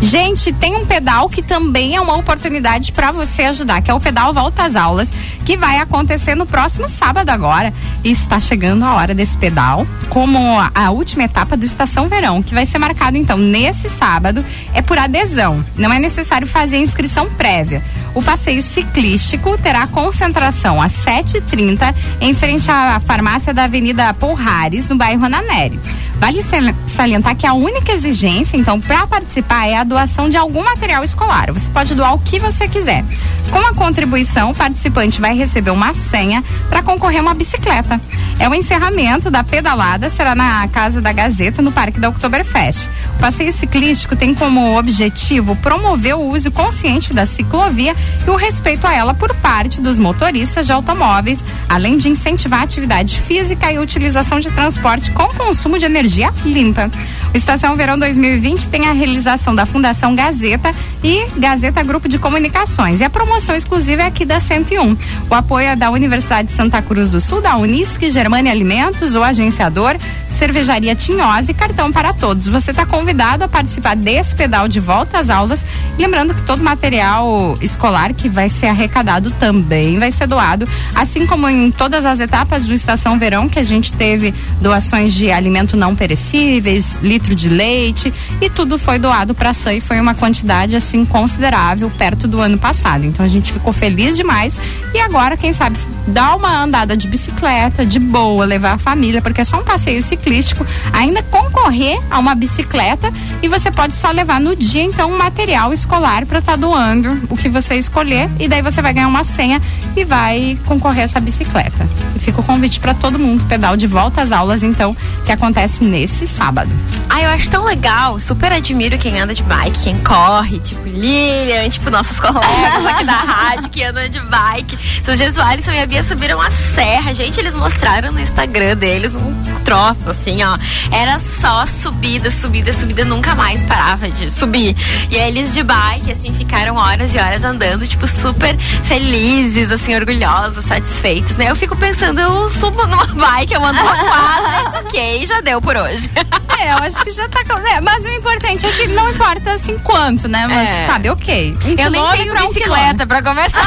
Gente, 0.00 0.52
tem 0.52 0.76
um 0.76 0.84
pedal 0.84 1.28
que 1.28 1.42
também 1.42 1.94
é 1.94 2.00
uma 2.00 2.16
oportunidade 2.16 2.90
para 2.90 3.12
você 3.12 3.42
ajudar, 3.42 3.80
que 3.82 3.90
é 3.90 3.94
o 3.94 4.00
pedal 4.00 4.32
Volta 4.32 4.64
às 4.64 4.74
Aulas, 4.74 5.14
que 5.44 5.56
vai 5.56 5.78
acontecer 5.78 6.34
no 6.34 6.44
próximo 6.46 6.88
sábado 6.88 7.30
agora. 7.30 7.72
E 8.02 8.10
está 8.10 8.40
chegando 8.40 8.84
a 8.84 8.94
hora 8.94 9.14
desse 9.14 9.38
pedal, 9.38 9.86
como 10.08 10.38
a 10.74 10.90
última 11.02 11.24
etapa 11.24 11.56
do 11.56 11.66
Estação 11.66 12.08
Verão, 12.08 12.40
que 12.42 12.54
vai 12.54 12.64
ser 12.64 12.78
marcado 12.78 13.16
então 13.16 13.36
nesse 13.36 13.90
sábado, 13.90 14.44
é 14.72 14.80
por 14.80 14.96
adesão. 14.96 15.64
Não 15.76 15.92
é 15.92 15.98
necessário 15.98 16.46
fazer 16.46 16.78
inscrição 16.78 17.28
prévia. 17.30 17.82
O 18.14 18.22
passeio 18.22 18.62
ciclístico 18.62 19.56
terá 19.58 19.86
concentração 19.88 20.80
às 20.80 20.92
7h30 21.04 21.92
em 22.20 22.34
frente 22.34 22.70
à 22.70 23.00
farmácia 23.00 23.52
da 23.52 23.64
Avenida 23.64 24.14
Porrares, 24.14 24.88
no 24.90 24.96
bairro 24.96 25.24
Ananeri. 25.24 25.78
Vale 26.20 26.40
sal- 26.44 26.60
salientar 26.86 27.34
que 27.34 27.46
a 27.46 27.52
única 27.52 27.90
exigência, 27.90 28.56
então, 28.56 28.80
para 28.80 29.06
participar 29.08 29.66
é 29.66 29.76
a 29.76 29.82
doação 29.82 30.30
de 30.30 30.36
algum 30.36 30.62
material 30.62 31.02
escolar. 31.02 31.50
Você 31.52 31.68
pode 31.70 31.94
doar 31.96 32.14
o 32.14 32.18
que 32.20 32.38
você 32.38 32.68
quiser. 32.68 33.04
Com 33.50 33.58
a 33.58 33.74
contribuição, 33.74 34.52
o 34.52 34.54
participante 34.54 35.20
vai 35.20 35.34
receber 35.36 35.72
uma 35.72 35.92
senha 35.94 36.44
para 36.68 36.80
concorrer 36.82 37.18
a 37.18 37.22
uma 37.22 37.34
bicicleta. 37.34 38.00
É 38.38 38.48
o 38.48 38.54
encerramento 38.54 39.30
da 39.32 39.42
pedalada, 39.42 40.08
será 40.08 40.34
na 40.34 40.68
Casa 40.68 40.91
da 41.00 41.12
Gazeta, 41.12 41.62
no 41.62 41.72
Parque 41.72 42.00
da 42.00 42.08
Oktoberfest. 42.08 42.88
O 43.16 43.20
passeio 43.20 43.52
ciclístico 43.52 44.16
tem 44.16 44.34
como 44.34 44.76
objetivo 44.78 45.56
promover 45.56 46.14
o 46.16 46.22
uso 46.22 46.50
consciente 46.50 47.14
da 47.14 47.24
ciclovia 47.24 47.94
e 48.26 48.30
o 48.30 48.36
respeito 48.36 48.86
a 48.86 48.92
ela 48.92 49.14
por 49.14 49.34
parte 49.36 49.80
dos 49.80 49.98
motoristas 49.98 50.66
de 50.66 50.72
automóveis, 50.72 51.44
além 51.68 51.96
de 51.96 52.08
incentivar 52.08 52.60
a 52.60 52.64
atividade 52.64 53.20
física 53.20 53.72
e 53.72 53.78
utilização 53.78 54.38
de 54.38 54.50
transporte 54.50 55.10
com 55.12 55.28
consumo 55.28 55.78
de 55.78 55.84
energia 55.84 56.32
limpa. 56.44 56.90
Estação 57.34 57.74
Verão 57.74 57.98
2020 57.98 58.68
tem 58.68 58.86
a 58.86 58.92
realização 58.92 59.54
da 59.54 59.64
Fundação 59.64 60.14
Gazeta 60.14 60.70
e 61.02 61.26
Gazeta 61.38 61.82
Grupo 61.82 62.06
de 62.06 62.18
Comunicações. 62.18 63.00
E 63.00 63.04
a 63.04 63.10
promoção 63.10 63.54
exclusiva 63.54 64.02
é 64.02 64.06
aqui 64.06 64.26
da 64.26 64.38
101. 64.38 64.96
O 65.30 65.34
apoio 65.34 65.68
é 65.68 65.76
da 65.76 65.90
Universidade 65.90 66.48
de 66.48 66.54
Santa 66.54 66.82
Cruz 66.82 67.12
do 67.12 67.20
Sul, 67.20 67.40
da 67.40 67.56
Unisque, 67.56 68.10
Germânia 68.10 68.52
Alimentos, 68.52 69.16
o 69.16 69.22
agenciador, 69.22 69.96
Cervejaria 70.28 70.94
Tinhose 70.94 71.52
e 71.52 71.54
cartão 71.54 71.92
para 71.92 72.12
todos. 72.12 72.48
Você 72.48 72.72
está 72.72 72.84
convidado 72.84 73.44
a 73.44 73.48
participar 73.48 73.94
desse 73.94 74.34
pedal 74.34 74.66
de 74.66 74.80
volta 74.80 75.18
às 75.18 75.30
aulas. 75.30 75.64
Lembrando 75.98 76.34
que 76.34 76.42
todo 76.42 76.62
material 76.62 77.54
escolar 77.60 78.12
que 78.12 78.28
vai 78.28 78.48
ser 78.48 78.66
arrecadado 78.66 79.30
também 79.32 79.98
vai 79.98 80.10
ser 80.10 80.26
doado, 80.26 80.68
assim 80.94 81.26
como 81.26 81.48
em 81.48 81.70
todas 81.70 82.04
as 82.04 82.20
etapas 82.20 82.66
do 82.66 82.74
Estação 82.74 83.18
Verão, 83.18 83.48
que 83.48 83.58
a 83.58 83.62
gente 83.62 83.92
teve 83.92 84.34
doações 84.60 85.14
de 85.14 85.30
alimento 85.30 85.76
não 85.76 85.94
perecíveis, 85.94 86.98
litro 87.22 87.34
de 87.34 87.48
leite 87.48 88.12
e 88.40 88.50
tudo 88.50 88.78
foi 88.78 88.98
doado 88.98 89.34
para 89.34 89.50
a 89.50 89.54
SAI. 89.54 89.80
Foi 89.80 90.00
uma 90.00 90.14
quantidade 90.14 90.74
assim 90.74 91.04
considerável 91.04 91.88
perto 91.90 92.26
do 92.26 92.40
ano 92.40 92.58
passado. 92.58 93.04
Então 93.04 93.24
a 93.24 93.28
gente 93.28 93.52
ficou 93.52 93.72
feliz 93.72 94.16
demais 94.16 94.58
e 94.92 94.98
agora, 94.98 95.36
quem 95.36 95.52
sabe, 95.52 95.78
dar 96.06 96.36
uma 96.36 96.62
andada 96.62 96.96
de 96.96 97.06
bicicleta, 97.08 97.84
de 97.84 97.98
boa, 97.98 98.44
levar 98.44 98.72
a 98.72 98.78
família, 98.78 99.20
porque 99.20 99.40
é 99.40 99.44
só 99.44 99.60
um 99.60 99.64
passeio 99.64 100.02
ciclístico, 100.02 100.66
ainda 100.92 101.22
concorrer 101.22 102.00
a 102.10 102.18
uma 102.18 102.34
bicicleta 102.34 103.12
e 103.42 103.48
você 103.48 103.70
pode 103.70 103.94
só 103.94 104.10
levar 104.10 104.40
no 104.40 104.54
dia, 104.56 104.82
então, 104.82 105.10
um 105.10 105.18
material 105.18 105.72
escolar 105.72 106.26
para 106.26 106.38
estar 106.38 106.56
doando 106.56 107.22
o 107.28 107.36
que 107.36 107.48
você 107.48 107.74
escolher 107.74 108.28
e 108.38 108.48
daí 108.48 108.62
você 108.62 108.82
vai 108.82 108.92
ganhar 108.92 109.08
uma 109.08 109.24
senha 109.24 109.60
e 109.96 110.04
vai 110.04 110.58
concorrer 110.66 111.00
a 111.00 111.04
essa 111.04 111.20
bicicleta. 111.20 111.86
E 112.14 112.18
fica 112.18 112.40
o 112.40 112.44
convite 112.44 112.80
para 112.80 112.94
todo 112.94 113.18
mundo, 113.18 113.44
pedal 113.46 113.76
de 113.76 113.86
volta 113.86 114.22
às 114.22 114.32
aulas, 114.32 114.62
então, 114.62 114.96
que 115.24 115.32
acontece 115.32 115.84
nesse 115.84 116.26
sábado. 116.26 116.70
Ah, 117.08 117.22
eu 117.22 117.30
acho 117.30 117.50
tão 117.50 117.64
legal. 117.64 118.18
Super 118.18 118.52
admiro 118.52 118.96
quem 118.98 119.20
anda 119.20 119.34
de 119.34 119.42
bike, 119.42 119.82
quem 119.82 119.98
corre, 119.98 120.58
tipo 120.60 120.82
Lilian, 120.88 121.68
tipo 121.68 121.90
nossos 121.90 122.18
colegas 122.18 122.86
aqui 122.86 123.04
da 123.04 123.12
rádio 123.18 123.70
que 123.70 123.84
andam 123.84 124.08
de 124.08 124.20
bike. 124.20 124.78
Esses 124.98 125.18
dias 125.18 125.36
o 125.36 125.42
Alisson 125.42 125.72
e 125.72 125.80
a 125.80 125.86
Bia 125.92 126.02
subiram 126.02 126.40
a 126.40 126.50
serra. 126.50 127.12
Gente, 127.12 127.38
eles 127.38 127.52
mostraram 127.52 128.12
no 128.12 128.18
Instagram 128.18 128.74
deles 128.78 129.12
um 129.14 129.61
troço 129.72 130.10
assim, 130.10 130.42
ó. 130.42 130.58
Era 130.94 131.18
só 131.18 131.64
subida, 131.64 132.30
subida, 132.30 132.72
subida, 132.74 133.04
nunca 133.06 133.34
mais 133.34 133.62
parava 133.62 134.06
de 134.08 134.30
subir. 134.30 134.76
E 135.10 135.18
aí 135.18 135.28
eles 135.28 135.54
de 135.54 135.62
bike, 135.62 136.12
assim, 136.12 136.30
ficaram 136.32 136.76
horas 136.76 137.14
e 137.14 137.18
horas 137.18 137.42
andando, 137.42 137.86
tipo, 137.88 138.06
super 138.06 138.54
felizes, 138.84 139.70
assim, 139.70 139.94
orgulhosos, 139.94 140.64
satisfeitos, 140.66 141.36
né? 141.36 141.50
Eu 141.50 141.56
fico 141.56 141.74
pensando, 141.76 142.20
eu 142.20 142.50
subo 142.50 142.86
numa 142.86 143.06
bike, 143.16 143.54
eu 143.54 143.64
ando 143.64 143.80
uma 143.80 143.96
quadra, 143.96 144.78
ok, 144.80 145.26
já 145.26 145.40
deu 145.40 145.60
por 145.62 145.76
hoje. 145.76 146.10
É, 146.62 146.70
eu 146.74 146.76
acho 146.76 147.02
que 147.02 147.10
já 147.10 147.28
tá. 147.28 147.42
com- 147.44 147.58
É, 147.66 147.80
mas 147.80 148.04
o 148.04 148.08
importante 148.08 148.64
é 148.64 148.70
que 148.70 148.86
não 148.88 149.10
importa 149.10 149.50
assim 149.50 149.76
quanto, 149.78 150.28
né? 150.28 150.46
Mas 150.46 150.68
É. 150.68 150.86
sabe, 150.86 151.10
ok. 151.10 151.56
Um 151.64 151.70
Eu 151.70 151.90
nem 151.90 152.06
tenho 152.12 152.36
é 152.36 152.40
um 152.40 152.46
bicicleta 152.46 153.04
pra 153.04 153.20
começar. 153.20 153.66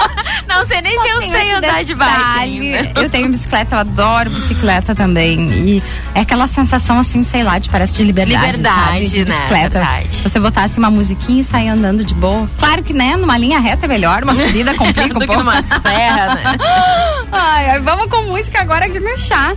não 0.48 0.64
sei 0.64 0.80
nem 0.80 0.98
se 0.98 1.08
eu 1.08 1.20
sei 1.20 1.52
andar 1.52 1.84
de 1.84 1.94
bike. 1.94 2.38
ainda. 2.38 2.92
Eu 3.02 3.10
tenho 3.10 3.28
bicicleta, 3.28 3.74
eu 3.74 3.80
adoro 3.80 4.30
bicicleta 4.30 4.94
também. 4.94 5.39
E 5.48 5.82
é 6.14 6.20
aquela 6.20 6.46
sensação 6.46 6.98
assim, 6.98 7.22
sei 7.22 7.42
lá, 7.42 7.58
de 7.58 7.68
parece 7.68 7.94
de 7.94 8.04
liberdade. 8.04 8.56
Liberdade, 8.56 8.84
sabe? 8.86 9.08
de 9.08 9.24
né? 9.24 9.36
bicicleta. 9.36 9.78
Verdade. 9.78 10.08
Você 10.22 10.40
botasse 10.40 10.78
uma 10.78 10.90
musiquinha 10.90 11.40
e 11.40 11.44
sair 11.44 11.68
andando 11.68 12.04
de 12.04 12.14
boa. 12.14 12.48
Claro 12.58 12.82
que, 12.82 12.92
né, 12.92 13.16
numa 13.16 13.36
linha 13.38 13.58
reta 13.58 13.86
é 13.86 13.88
melhor, 13.88 14.22
uma 14.22 14.34
subida 14.34 14.74
complica 14.76 15.06
um 15.16 15.18
Do 15.18 15.20
que 15.20 15.26
pouco. 15.26 15.42
numa 15.42 15.62
serra, 15.62 16.34
né? 16.34 16.42
Ai, 17.32 17.70
ai, 17.70 17.80
vamos 17.80 18.06
com 18.08 18.22
música 18.26 18.60
agora 18.60 18.86
aqui 18.86 18.98
no 18.98 19.16
chá. 19.16 19.52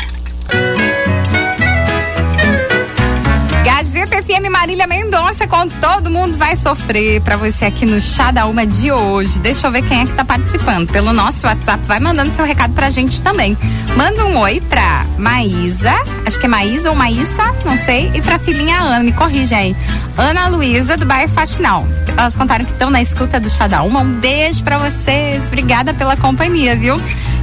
Gazeta 4.03 4.21
FM 4.23 4.49
Marília 4.51 4.85
Mendonça 4.85 5.47
com 5.47 5.65
Todo 5.67 6.09
Mundo 6.09 6.37
Vai 6.37 6.57
Sofrer 6.57 7.21
pra 7.21 7.37
você 7.37 7.65
aqui 7.65 7.85
no 7.85 8.01
Chá 8.01 8.31
da 8.31 8.45
Uma 8.45 8.65
de 8.65 8.91
hoje. 8.91 9.39
Deixa 9.39 9.67
eu 9.67 9.71
ver 9.71 9.81
quem 9.83 10.01
é 10.01 10.05
que 10.05 10.13
tá 10.13 10.25
participando. 10.25 10.91
Pelo 10.91 11.13
nosso 11.13 11.45
WhatsApp, 11.47 11.85
vai 11.85 12.01
mandando 12.01 12.33
seu 12.33 12.43
recado 12.43 12.73
pra 12.73 12.89
gente 12.89 13.21
também. 13.21 13.57
Manda 13.95 14.25
um 14.25 14.37
oi 14.39 14.59
pra 14.67 15.05
Maísa, 15.17 15.93
acho 16.25 16.37
que 16.37 16.45
é 16.45 16.49
Maísa 16.49 16.89
ou 16.89 16.95
Maísa, 16.95 17.43
não 17.65 17.77
sei, 17.77 18.11
e 18.13 18.21
pra 18.21 18.37
filhinha 18.37 18.77
Ana, 18.77 18.99
me 18.99 19.13
corrija 19.13 19.55
aí. 19.55 19.73
Ana 20.17 20.47
Luísa, 20.47 20.97
do 20.97 21.05
bairro 21.05 21.31
Faxinal. 21.31 21.87
Elas 22.17 22.35
contaram 22.35 22.65
que 22.65 22.71
estão 22.71 22.89
na 22.89 23.01
escuta 23.01 23.39
do 23.39 23.49
Chá 23.49 23.67
da 23.67 23.83
Uma. 23.83 24.01
Um 24.01 24.19
beijo 24.19 24.63
pra 24.63 24.77
vocês. 24.77 25.47
Obrigada 25.47 25.93
pela 25.93 26.17
companhia, 26.17 26.75
viu? 26.75 26.97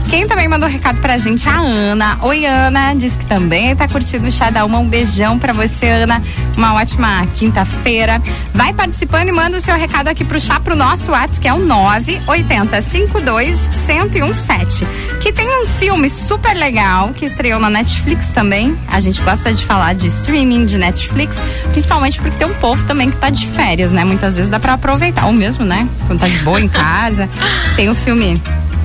Quem 0.08 0.26
também 0.26 0.48
mandou 0.48 0.68
um 0.68 0.72
recado 0.72 1.00
pra 1.00 1.18
gente, 1.18 1.48
a 1.48 1.60
Ana. 1.60 2.18
Oi, 2.22 2.44
Ana, 2.44 2.94
diz 2.94 3.16
que 3.16 3.24
também 3.26 3.74
tá 3.76 3.86
curtindo 3.86 4.26
o 4.26 4.32
Chá 4.32 4.50
da 4.50 4.64
Uma. 4.64 4.78
Um 4.78 4.88
beijão 4.88 5.38
pra 5.38 5.52
você, 5.52 5.86
Ana. 5.86 6.22
Uma 6.56 6.74
ótima 6.74 7.26
quinta-feira. 7.36 8.20
Vai 8.52 8.74
participando 8.74 9.28
e 9.28 9.32
manda 9.32 9.56
o 9.56 9.60
seu 9.60 9.74
recado 9.76 10.08
aqui 10.08 10.24
pro 10.24 10.40
chá 10.40 10.58
pro 10.58 10.74
nosso 10.74 11.12
WhatsApp, 11.12 11.40
que 11.40 11.48
é 11.48 11.54
o 11.54 11.58
980 11.58 12.82
52 12.82 13.68
1017. 13.86 14.86
Que 15.20 15.32
tem 15.32 15.46
um 15.48 15.66
filme 15.66 16.10
super 16.10 16.54
legal 16.54 17.10
que 17.10 17.24
estreou 17.24 17.60
na 17.60 17.70
Netflix 17.70 18.32
também. 18.32 18.76
A 18.88 19.00
gente 19.00 19.22
gosta 19.22 19.52
de 19.52 19.64
falar 19.64 19.94
de 19.94 20.08
streaming, 20.08 20.66
de 20.66 20.76
Netflix, 20.76 21.40
principalmente 21.70 22.18
porque 22.20 22.36
tem 22.36 22.46
um 22.46 22.54
povo 22.54 22.84
também 22.84 23.10
que 23.10 23.16
tá 23.16 23.30
de 23.30 23.46
férias, 23.46 23.92
né? 23.92 24.04
Muitas 24.04 24.36
vezes 24.36 24.50
dá 24.50 24.58
pra 24.58 24.74
aproveitar. 24.74 25.26
Ou 25.26 25.32
mesmo, 25.32 25.64
né? 25.64 25.88
Quando 26.06 26.20
tá 26.20 26.28
de 26.28 26.38
boa 26.38 26.60
em 26.60 26.68
casa. 26.68 27.28
Tem 27.76 27.88
o 27.88 27.94
filme 27.94 28.40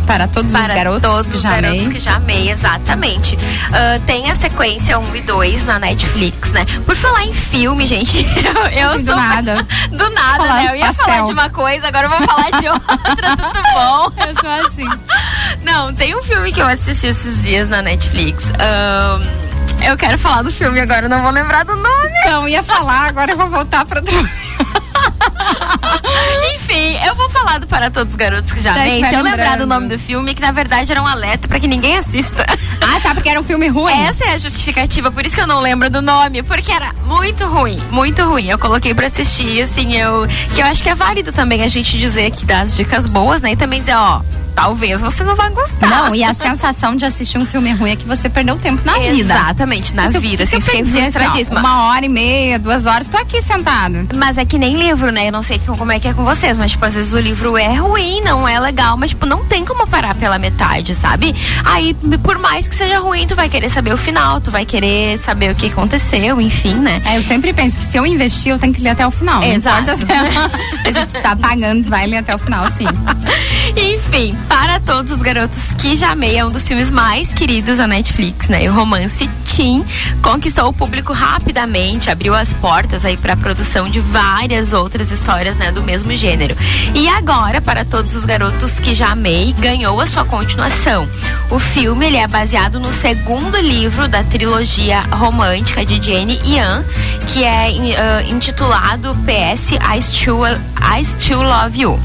para 0.06 0.28
todos 0.28 0.52
para 0.52 0.62
os 0.62 0.68
garotos 0.68 1.02
todos 1.02 1.28
que 1.32 1.38
os 1.38 1.42
já 1.44 1.50
garotos 1.50 1.80
amei. 1.82 1.90
que 1.94 2.00
já 2.00 2.16
amei, 2.16 2.50
exatamente. 2.52 3.38
Ah, 3.74 4.00
tem 4.06 4.30
a 4.30 4.36
sequência 4.36 4.98
1 5.00 5.16
e 5.16 5.22
2 5.22 5.66
na 5.66 5.80
Netflix, 5.80 6.52
né? 6.52 6.66
Por 6.86 6.96
falar 6.96 7.24
em 7.26 7.34
filme, 7.34 7.86
gente, 7.86 8.24
eu, 8.24 8.68
eu 8.80 8.90
Assim, 8.92 9.04
do 9.04 9.12
sou. 9.12 9.16
nada. 9.16 9.56
Do 9.92 10.10
nada, 10.12 10.38
Falar 10.44 10.56
né? 10.64 10.68
Eu 10.72 10.76
ia 10.76 10.86
pastel. 10.88 11.06
falar 11.06 11.22
de 11.26 11.32
uma 11.34 11.50
coisa, 11.50 11.88
agora 11.88 12.06
eu 12.08 12.10
vou 12.10 12.22
falar 12.28 12.52
de 12.60 12.68
outra, 12.70 13.36
tudo 13.38 13.64
bom? 13.74 14.12
Eu 14.28 14.40
sou 14.40 14.68
assim. 14.68 14.88
Não, 15.64 15.94
tem 15.94 16.16
um 16.16 16.24
filme 16.24 16.52
que 16.52 16.62
eu 16.62 16.68
assisti 16.68 17.08
esses 17.08 17.44
dias 17.44 17.68
na 17.70 17.82
Netflix. 17.82 18.52
Ahn, 18.60 19.22
eu 19.88 19.98
quero 19.98 20.18
falar 20.18 20.42
do 20.42 20.52
filme 20.52 20.80
agora, 20.80 21.08
não 21.08 21.22
vou 21.22 21.32
lembrar 21.32 21.64
do 21.66 21.76
nome. 21.76 22.10
Então, 22.22 22.48
ia 22.48 22.64
falar, 22.64 23.08
agora 23.10 23.32
eu 23.32 23.38
vou 23.38 23.50
voltar 23.50 23.86
para 23.86 24.00
outro. 24.00 24.30
Enfim, 26.56 26.98
eu 27.06 27.16
vou 27.16 27.30
falar 27.30 27.60
do 27.60 27.68
Para 27.68 27.90
Todos 27.90 28.14
os 28.14 28.16
Garotos 28.16 28.52
que 28.52 28.62
já 28.62 28.72
amei. 28.72 29.02
vai 29.02 29.10
Se 29.10 29.16
eu 29.16 29.22
lembrar 29.22 29.58
do 29.58 29.68
nome 29.68 29.88
do 29.88 30.00
filme, 30.00 30.34
que 30.34 30.42
na 30.42 30.52
verdade 30.52 30.92
era 30.92 31.02
um 31.02 31.08
alerta 31.08 31.48
pra 31.48 31.60
que 31.60 31.68
ninguém 31.68 31.98
assista. 31.98 32.46
Ah, 32.82 33.00
tá, 33.02 33.14
porque 33.14 33.30
era 33.30 33.40
um 33.40 33.44
filme 33.44 33.68
ruim. 33.68 33.94
Essa 33.94 34.26
é 34.26 34.34
a 34.34 34.38
justificativa, 34.38 35.12
por 35.12 35.26
isso 35.26 35.36
que 35.36 35.42
eu 35.42 35.48
não 35.48 35.60
lembro 35.60 35.90
do 35.90 36.02
nome, 36.02 36.44
porque 36.44 36.72
era 36.72 36.94
muito 37.06 37.46
ruim, 37.48 37.78
muito 37.92 38.24
ruim. 38.24 38.50
Eu 38.50 38.58
coloquei 38.60 38.94
pra 38.94 39.08
assistir, 39.08 39.62
assim, 39.62 39.96
eu. 39.96 40.28
Que 40.54 40.62
eu 40.62 40.66
acho 40.66 40.82
que 40.82 40.90
é 40.90 40.96
válido 40.96 41.32
também 41.32 41.64
a 41.64 41.68
gente 41.68 41.98
dizer 41.98 42.32
que 42.32 42.46
dá 42.46 42.62
as 42.62 42.76
dicas 42.76 43.08
boas, 43.08 43.42
né? 43.42 43.52
E 43.52 43.56
também 43.56 43.80
dizer, 43.80 43.96
ó, 43.96 44.22
talvez 44.56 45.02
você 45.02 45.24
não 45.24 45.36
vá 45.36 45.50
gostar. 45.50 45.88
Não, 45.88 46.16
e 46.16 46.24
a 46.24 46.34
sensação 46.34 46.96
de 46.96 47.06
assistir 47.06 47.38
um 47.38 47.46
filme 47.46 47.72
ruim 47.74 47.92
é 47.92 47.96
que 47.96 48.06
você 48.08 48.30
perdeu 48.30 48.56
tempo 48.58 48.82
na 48.86 48.94
vida. 48.94 49.12
Exatamente, 49.12 49.94
na 49.94 50.06
eu- 50.06 50.22
vida, 50.22 50.44
assim, 50.46 50.60
fiquei 50.62 50.84
frustradíssima. 50.86 51.60
Uma 51.60 51.88
hora 51.90 52.06
e 52.06 52.10
meia, 52.10 52.58
duas 52.58 52.86
horas, 52.86 53.08
tô 53.10 53.18
aqui 53.18 53.42
sentado. 53.42 54.08
Mas 54.16 54.38
é 54.38 54.46
que 54.46 54.58
nem 54.58 54.76
livro, 54.78 55.12
né? 55.12 55.28
Eu 55.28 55.32
não 55.32 55.44
sei 55.44 55.60
como 55.60 55.92
é 55.92 56.00
que 56.00 56.08
é 56.08 56.14
com 56.14 56.24
vocês, 56.24 56.58
mas, 56.58 56.72
tipo, 56.72 56.86
às 56.86 56.96
vezes 56.96 57.14
o 57.14 57.20
livro 57.20 57.58
é 57.58 57.74
ruim, 57.76 58.22
não 58.22 58.48
é 58.48 58.60
legal, 58.60 58.96
mas, 58.98 59.10
tipo, 59.10 59.26
não 59.26 59.44
tem 59.46 59.66
como 59.66 59.86
parar 59.88 60.16
pela 60.16 60.40
metade, 60.40 60.96
sabe? 60.96 61.36
Aí, 61.66 61.94
por 62.24 62.38
mais 62.38 62.68
que 62.68 62.76
seja 62.76 63.00
ruim, 63.00 63.28
tu 63.28 63.36
vai 63.36 63.50
querer 63.50 63.70
saber 63.70 63.94
o 63.94 63.98
final, 63.98 64.40
tu 64.40 64.52
vai 64.52 64.66
querer 64.66 65.18
saber 65.20 65.52
o 65.52 65.56
que 65.56 65.68
aconteceu, 65.68 66.40
enfim, 66.40 66.76
né? 66.76 67.02
É, 67.06 67.18
eu 67.18 67.24
sempre 67.24 67.52
penso 67.54 67.78
que 67.80 67.86
se 67.86 67.98
eu 67.98 68.06
investir, 68.06 68.52
eu 68.54 68.60
tenho 68.60 68.74
que 68.74 68.82
ler 68.82 68.92
até 68.92 69.06
o 69.06 69.12
final. 69.12 69.42
Não 69.42 69.48
Exato. 69.54 69.92
importa 69.92 69.96
se, 69.98 70.94
se 70.94 71.06
tu 71.08 71.22
tá 71.22 71.36
pagando, 71.36 71.90
vai 71.90 72.08
ler 72.08 72.18
até 72.18 72.34
o 72.34 72.38
final, 72.40 72.70
sim. 72.72 72.86
Enfim, 73.76 74.36
para 74.48 74.80
todos 74.80 75.12
os 75.12 75.22
garotos 75.22 75.60
que 75.78 75.96
já 75.96 76.12
amei, 76.12 76.38
é 76.38 76.46
um 76.46 76.52
dos 76.52 76.68
filmes 76.68 76.90
mais 76.90 77.34
queridos 77.34 77.78
da 77.78 77.88
Netflix, 77.88 78.48
né? 78.48 78.64
E 78.64 78.70
o 78.70 78.74
romance 78.74 79.30
Teen 79.56 79.86
conquistou 80.22 80.70
o 80.70 80.74
público 80.74 81.12
rapidamente, 81.12 82.10
abriu 82.10 82.34
as 82.34 82.54
portas 82.54 83.06
aí 83.06 83.18
para 83.18 83.34
a 83.34 83.38
produção 83.38 83.90
de 83.90 84.00
várias 84.00 84.74
outras 84.74 85.12
histórias, 85.12 85.58
né, 85.58 85.72
do 85.72 85.84
mesmo 85.84 86.16
gênero. 86.16 86.56
E 86.94 87.08
agora, 87.10 87.62
para 87.62 87.84
todos 87.84 88.16
os 88.16 88.26
garotos 88.26 88.80
que 88.80 88.94
já 88.94 89.12
amei, 89.12 89.54
ganhou 89.60 90.00
a 90.00 90.08
sua 90.08 90.26
continuação. 90.26 91.08
O 91.50 91.60
filme 91.60 92.06
ele 92.06 92.18
é 92.18 92.28
baseado 92.28 92.80
no 92.80 92.92
segundo 92.92 93.58
livro 93.60 94.08
da 94.08 94.24
trilogia 94.24 95.02
romântica 95.12 95.86
de 95.86 96.02
Jane 96.02 96.40
e 96.44 96.60
Anne, 96.60 96.86
que 97.28 97.44
é 97.44 97.68
ah, 97.98 98.24
intitulado 98.24 99.12
PS 99.20 99.72
I 99.72 100.02
Still, 100.02 100.46
I 100.46 101.04
Still 101.04 101.44
Love 101.44 101.82
You. 101.82 102.00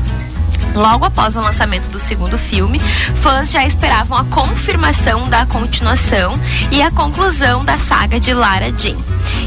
Logo 0.75 1.05
após 1.05 1.37
o 1.37 1.41
lançamento 1.41 1.89
do 1.89 1.99
segundo 1.99 2.39
filme, 2.39 2.79
fãs 3.17 3.51
já 3.51 3.65
esperavam 3.65 4.17
a 4.17 4.25
confirmação 4.25 5.29
da 5.29 5.45
continuação 5.47 6.39
e 6.71 6.83
a 6.83 6.91
conclusão 6.91 7.65
da 7.65 7.77
saga 7.77 8.21
de 8.21 8.33
Lara 8.33 8.73
Jean. 8.77 8.97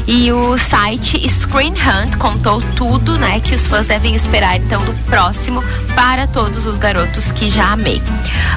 E 0.06 0.30
o 0.32 0.58
site 0.58 1.26
Screen 1.28 1.72
Hunt 1.72 2.16
contou 2.16 2.60
tudo, 2.76 3.18
né, 3.18 3.40
que 3.40 3.54
os 3.54 3.66
fãs 3.66 3.86
devem 3.86 4.14
esperar 4.14 4.56
então 4.56 4.84
do 4.84 4.92
próximo 5.04 5.62
para 5.94 6.26
todos 6.26 6.66
os 6.66 6.76
garotos 6.76 7.32
que 7.32 7.48
já 7.50 7.72
amei. 7.72 8.02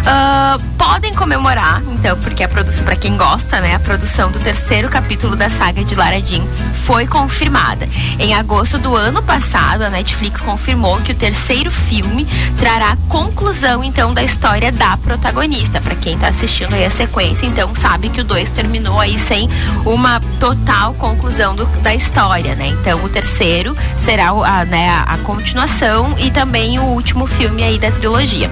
Ah, 0.05 0.57
podem 0.77 1.13
comemorar, 1.13 1.81
então, 1.89 2.17
porque 2.17 2.43
a 2.43 2.49
produção, 2.49 2.83
para 2.83 2.95
quem 2.95 3.15
gosta, 3.15 3.61
né, 3.61 3.75
a 3.75 3.79
produção 3.79 4.31
do 4.31 4.39
terceiro 4.39 4.89
capítulo 4.89 5.35
da 5.35 5.49
saga 5.49 5.83
de 5.83 5.95
Lara 5.95 6.21
Jean 6.21 6.45
foi 6.85 7.07
confirmada. 7.07 7.85
Em 8.19 8.33
agosto 8.33 8.77
do 8.77 8.95
ano 8.95 9.21
passado, 9.23 9.83
a 9.83 9.89
Netflix 9.89 10.41
confirmou 10.41 10.99
que 11.01 11.11
o 11.11 11.15
terceiro 11.15 11.71
filme 11.71 12.27
trará 12.57 12.91
a 12.91 12.95
conclusão 13.09 13.83
então 13.83 14.13
da 14.13 14.23
história 14.23 14.71
da 14.71 14.97
protagonista. 14.97 15.79
Para 15.79 15.95
quem 15.95 16.17
tá 16.17 16.27
assistindo 16.29 16.73
aí 16.73 16.85
a 16.85 16.89
sequência, 16.89 17.45
então 17.45 17.73
sabe 17.75 18.09
que 18.09 18.21
o 18.21 18.23
2 18.23 18.49
terminou 18.49 18.99
aí 18.99 19.17
sem 19.19 19.49
uma 19.85 20.19
total 20.39 20.93
conclusão 20.93 21.55
do- 21.55 21.65
da 21.81 21.93
história, 21.93 22.55
né? 22.55 22.67
Então 22.67 23.03
o 23.03 23.09
terceiro 23.09 23.75
será 23.97 24.29
a, 24.29 24.65
né, 24.65 24.89
a 25.07 25.17
continuação 25.19 26.15
e 26.17 26.31
também 26.31 26.79
o 26.79 26.83
último 26.83 27.27
filme 27.27 27.63
aí 27.63 27.77
da 27.77 27.91
trilogia. 27.91 28.49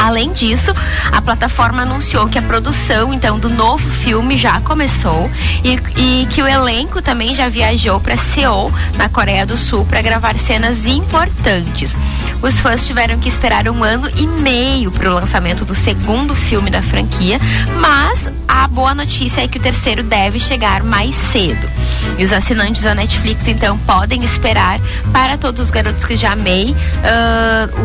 Além 0.00 0.32
disso, 0.32 0.72
a 1.12 1.20
plataforma 1.20 1.82
anunciou 1.82 2.26
que 2.26 2.38
a 2.38 2.42
produção 2.42 3.12
então 3.12 3.38
do 3.38 3.50
novo 3.50 3.88
filme 3.90 4.38
já 4.38 4.58
começou 4.60 5.30
e, 5.62 5.78
e 5.94 6.26
que 6.26 6.42
o 6.42 6.48
elenco 6.48 7.02
também 7.02 7.34
já 7.34 7.50
viajou 7.50 8.00
para 8.00 8.16
Seul, 8.16 8.72
na 8.96 9.10
Coreia 9.10 9.44
do 9.44 9.58
Sul, 9.58 9.84
para 9.84 10.00
gravar 10.00 10.38
cenas 10.38 10.86
importantes. 10.86 11.94
Os 12.40 12.58
fãs 12.58 12.86
tiveram 12.86 13.18
que 13.18 13.28
esperar 13.28 13.68
um 13.68 13.84
ano 13.84 14.08
e 14.16 14.26
meio 14.26 14.90
para 14.90 15.10
o 15.10 15.14
lançamento 15.14 15.66
do 15.66 15.74
segundo 15.74 16.34
filme 16.34 16.70
da 16.70 16.80
franquia, 16.80 17.38
mas 17.78 18.30
a 18.52 18.66
boa 18.66 18.94
notícia 18.96 19.42
é 19.42 19.48
que 19.48 19.58
o 19.58 19.60
terceiro 19.62 20.02
deve 20.02 20.40
chegar 20.40 20.82
mais 20.82 21.14
cedo. 21.14 21.70
E 22.18 22.24
os 22.24 22.32
assinantes 22.32 22.82
da 22.82 22.94
Netflix 22.96 23.46
então 23.46 23.78
podem 23.78 24.24
esperar 24.24 24.78
para 25.12 25.38
todos 25.38 25.60
os 25.66 25.70
garotos 25.70 26.04
que 26.04 26.16
já 26.16 26.32
amei 26.32 26.74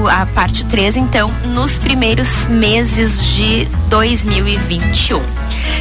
o- 0.02 0.08
a 0.08 0.26
parte 0.26 0.66
3 0.66 0.98
então 0.98 1.32
nos 1.50 1.78
primeiros 1.78 2.48
meses 2.48 3.24
de 3.24 3.66
2021. 3.90 5.22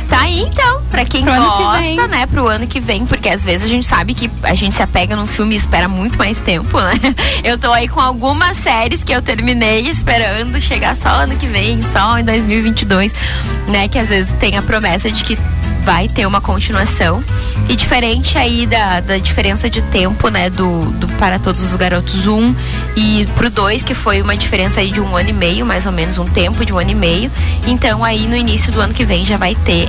Tá 0.09 0.21
aí 0.21 0.41
então, 0.41 0.83
pra 0.91 1.05
quem 1.05 1.25
Pro 1.25 1.35
gosta, 1.35 2.09
né, 2.09 2.27
pro 2.27 2.47
ano 2.47 2.67
que 2.67 2.81
vem, 2.81 3.07
porque 3.07 3.29
às 3.29 3.45
vezes 3.45 3.65
a 3.65 3.69
gente 3.69 3.87
sabe 3.87 4.15
que 4.15 4.31
a 4.43 4.55
gente 4.55 4.75
se 4.75 4.83
apega 4.83 5.17
num 5.17 5.27
filme 5.27 5.55
e 5.55 5.59
espera 5.59 5.89
muito 5.89 6.19
mais 6.19 6.41
tempo, 6.41 6.81
né? 6.81 6.93
Eu 7.43 7.59
tô 7.59 7.73
aí 7.73 7.89
com 7.89 8.01
algumas 8.01 8.57
séries 8.57 9.05
que 9.05 9.13
eu 9.13 9.21
terminei 9.21 9.89
esperando 9.89 10.61
chegar 10.61 10.97
só 10.97 11.09
ano 11.09 11.37
que 11.37 11.47
vem, 11.47 11.83
só 11.83 12.19
em 12.19 12.25
2022, 12.25 13.13
né, 13.69 13.89
que 13.89 13.99
às 13.99 14.09
vezes 14.09 14.33
tem 14.39 14.57
a 14.57 14.63
promessa 14.63 15.11
de 15.11 15.23
que 15.25 15.39
vai 15.85 16.09
ter 16.09 16.27
uma 16.27 16.41
continuação. 16.41 17.23
E 17.69 17.77
diferente 17.77 18.37
aí 18.39 18.67
da, 18.67 19.01
da 19.01 19.19
diferença 19.19 19.69
de 19.69 19.83
tempo, 19.83 20.29
né, 20.29 20.51
do, 20.51 20.81
do 20.93 21.07
Para 21.15 21.39
Todos 21.39 21.63
os 21.63 21.77
Garotos 21.77 22.27
1 22.27 22.55
e 22.97 23.27
pro 23.35 23.51
2, 23.51 23.83
que 23.83 23.95
foi 23.95 24.23
uma 24.23 24.37
diferença 24.37 24.81
aí 24.81 24.91
de 24.91 25.01
um 25.01 25.17
ano 25.17 25.31
e 25.31 25.33
meio, 25.33 25.65
mais 25.65 25.87
ou 25.87 25.93
menos 25.93 26.19
um 26.19 26.25
tempo 26.25 26.65
de 26.65 26.73
um 26.73 26.79
ano 26.79 26.91
e 26.91 26.95
meio. 26.95 27.31
Então 27.67 28.03
aí 28.03 28.27
no 28.27 28.37
início 28.37 28.73
do 28.73 28.81
ano 28.81 28.93
que 28.95 29.05
vem 29.05 29.25
já 29.25 29.37
vai 29.37 29.55
ter 29.55 29.89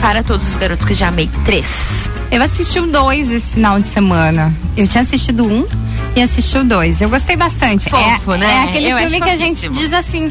Para 0.00 0.22
Todos 0.22 0.46
os 0.46 0.56
Garotos 0.56 0.84
que 0.84 0.94
já 0.94 1.08
amei 1.08 1.28
3. 1.44 2.16
Eu 2.30 2.42
assisti 2.42 2.80
o 2.80 2.86
dois 2.86 3.30
esse 3.30 3.52
final 3.52 3.78
de 3.78 3.86
semana. 3.86 4.52
Eu 4.76 4.86
tinha 4.88 5.02
assistido 5.02 5.46
um 5.46 5.66
e 6.14 6.22
assisti 6.22 6.58
o 6.58 6.64
dois. 6.64 7.00
Eu 7.00 7.08
gostei 7.08 7.36
bastante. 7.36 7.88
Fofo, 7.88 8.34
é, 8.34 8.38
né? 8.38 8.46
É 8.46 8.62
aquele 8.64 8.88
Eu 8.88 8.98
filme 8.98 9.20
que 9.20 9.30
a 9.30 9.36
gente 9.36 9.68
diz 9.68 9.92
assim. 9.92 10.30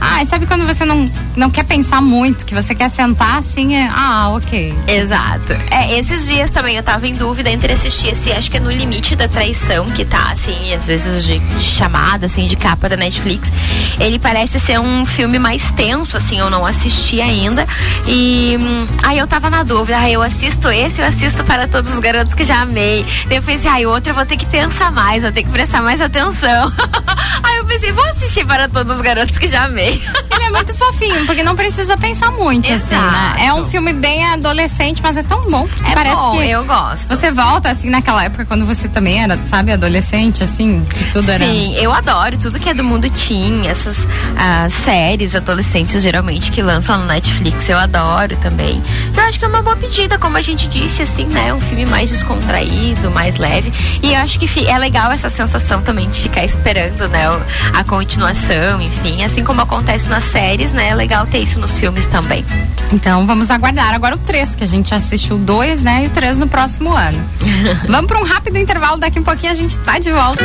Ah, 0.00 0.24
sabe 0.26 0.46
quando 0.46 0.66
você 0.66 0.84
não, 0.84 1.04
não 1.36 1.50
quer 1.50 1.64
pensar 1.64 2.00
muito, 2.00 2.44
que 2.44 2.54
você 2.54 2.74
quer 2.74 2.88
sentar 2.90 3.38
assim, 3.38 3.74
é, 3.74 3.88
ah, 3.90 4.30
ok. 4.30 4.74
Exato. 4.86 5.52
É, 5.70 5.98
esses 5.98 6.26
dias 6.26 6.50
também 6.50 6.76
eu 6.76 6.82
tava 6.82 7.06
em 7.06 7.14
dúvida 7.14 7.50
entre 7.50 7.72
assistir 7.72 8.08
esse, 8.08 8.32
acho 8.32 8.50
que 8.50 8.56
é 8.56 8.60
no 8.60 8.70
limite 8.70 9.16
da 9.16 9.28
traição 9.28 9.86
que 9.86 10.04
tá, 10.04 10.30
assim, 10.32 10.74
às 10.74 10.86
vezes 10.86 11.24
de, 11.24 11.38
de 11.38 11.60
chamada, 11.60 12.26
assim, 12.26 12.46
de 12.46 12.56
capa 12.56 12.88
da 12.88 12.96
Netflix. 12.96 13.50
Ele 13.98 14.18
parece 14.18 14.58
ser 14.60 14.78
um 14.78 15.06
filme 15.06 15.38
mais 15.38 15.70
tenso, 15.72 16.16
assim, 16.16 16.38
eu 16.38 16.50
não 16.50 16.64
assisti 16.66 17.20
ainda. 17.20 17.66
E 18.06 18.58
hum, 18.60 18.86
aí 19.02 19.18
eu 19.18 19.26
tava 19.26 19.48
na 19.50 19.62
dúvida, 19.62 19.98
ah, 19.98 20.10
eu 20.10 20.22
assisto 20.22 20.70
esse, 20.70 21.00
eu 21.00 21.06
assisto 21.06 21.44
para 21.44 21.66
todos 21.66 21.92
os 21.92 22.00
garotos 22.00 22.34
que 22.34 22.44
já 22.44 22.62
amei. 22.62 23.04
Daí 23.26 23.38
eu 23.38 23.42
pensei, 23.42 23.70
ai, 23.70 23.86
outro 23.86 24.10
eu 24.10 24.14
vou 24.14 24.26
ter 24.26 24.36
que 24.36 24.46
pensar 24.46 24.92
mais, 24.92 25.22
vou 25.22 25.32
ter 25.32 25.42
que 25.42 25.50
prestar 25.50 25.82
mais 25.82 26.00
atenção. 26.00 26.72
aí 27.42 27.56
eu 27.56 27.64
pensei, 27.64 27.92
vou 27.92 28.04
assistir 28.04 28.46
para 28.46 28.68
todos 28.68 28.96
os 28.96 29.02
garotos 29.02 29.38
que 29.38 29.48
já 29.48 29.64
amei. 29.64 29.83
Ele 29.88 30.44
é 30.44 30.50
muito 30.50 30.74
fofinho, 30.74 31.26
porque 31.26 31.42
não 31.42 31.56
precisa 31.56 31.96
pensar 31.96 32.30
muito, 32.30 32.70
Exato. 32.70 32.94
assim, 32.94 33.38
né? 33.38 33.46
É 33.46 33.54
um 33.54 33.68
filme 33.68 33.92
bem 33.92 34.24
adolescente, 34.26 35.00
mas 35.02 35.16
é 35.16 35.22
tão 35.22 35.40
bom. 35.42 35.68
É 35.88 35.94
parece 35.94 36.16
bom, 36.16 36.38
que 36.38 36.50
eu 36.50 36.64
gosto. 36.64 37.08
Você 37.08 37.30
volta, 37.30 37.70
assim, 37.70 37.88
naquela 37.88 38.24
época 38.24 38.44
quando 38.44 38.66
você 38.66 38.88
também 38.88 39.22
era, 39.22 39.38
sabe, 39.46 39.72
adolescente, 39.72 40.42
assim, 40.42 40.84
que 40.84 41.10
tudo 41.10 41.30
era. 41.30 41.44
Sim, 41.44 41.74
eu 41.76 41.92
adoro 41.92 42.36
tudo 42.38 42.58
que 42.58 42.68
é 42.68 42.74
do 42.74 42.84
mundo 42.84 43.08
teen, 43.10 43.66
essas 43.68 43.98
uh, 43.98 44.70
séries 44.84 45.34
adolescentes 45.34 46.02
geralmente 46.02 46.50
que 46.50 46.62
lançam 46.62 46.98
no 46.98 47.06
Netflix, 47.06 47.68
eu 47.68 47.78
adoro 47.78 48.36
também. 48.36 48.82
Eu 49.16 49.22
acho 49.22 49.38
que 49.38 49.44
é 49.44 49.48
uma 49.48 49.62
boa 49.62 49.76
pedida, 49.76 50.18
como 50.18 50.36
a 50.36 50.42
gente 50.42 50.68
disse, 50.68 51.02
assim, 51.02 51.26
né? 51.26 51.52
Um 51.54 51.60
filme 51.60 51.86
mais 51.86 52.10
descontraído, 52.10 53.10
mais 53.10 53.36
leve. 53.36 53.72
E 54.02 54.12
eu 54.12 54.20
acho 54.20 54.38
que 54.38 54.66
é 54.66 54.78
legal 54.78 55.10
essa 55.10 55.28
sensação 55.28 55.82
também 55.82 56.08
de 56.08 56.20
ficar 56.20 56.44
esperando, 56.44 57.08
né? 57.08 57.24
A 57.72 57.84
continuação, 57.84 58.80
enfim. 58.80 59.24
Assim 59.24 59.42
como 59.42 59.60
acontece 59.74 60.08
nas 60.08 60.24
séries, 60.24 60.72
né? 60.72 60.90
É 60.90 60.94
legal 60.94 61.26
ter 61.26 61.40
isso 61.40 61.58
nos 61.58 61.76
filmes 61.78 62.06
também. 62.06 62.44
Então 62.92 63.26
vamos 63.26 63.50
aguardar 63.50 63.92
agora 63.92 64.14
o 64.14 64.18
3, 64.18 64.54
que 64.54 64.62
a 64.62 64.66
gente 64.68 64.94
assistiu 64.94 65.36
dois, 65.36 65.82
né? 65.82 66.04
E 66.04 66.06
o 66.06 66.10
3 66.10 66.38
no 66.38 66.46
próximo 66.46 66.92
ano. 66.92 67.18
vamos 67.88 68.06
para 68.06 68.20
um 68.20 68.24
rápido 68.24 68.56
intervalo, 68.56 68.98
daqui 68.98 69.18
um 69.18 69.24
pouquinho 69.24 69.50
a 69.50 69.54
gente 69.56 69.76
tá 69.78 69.98
de 69.98 70.12
volta. 70.12 70.44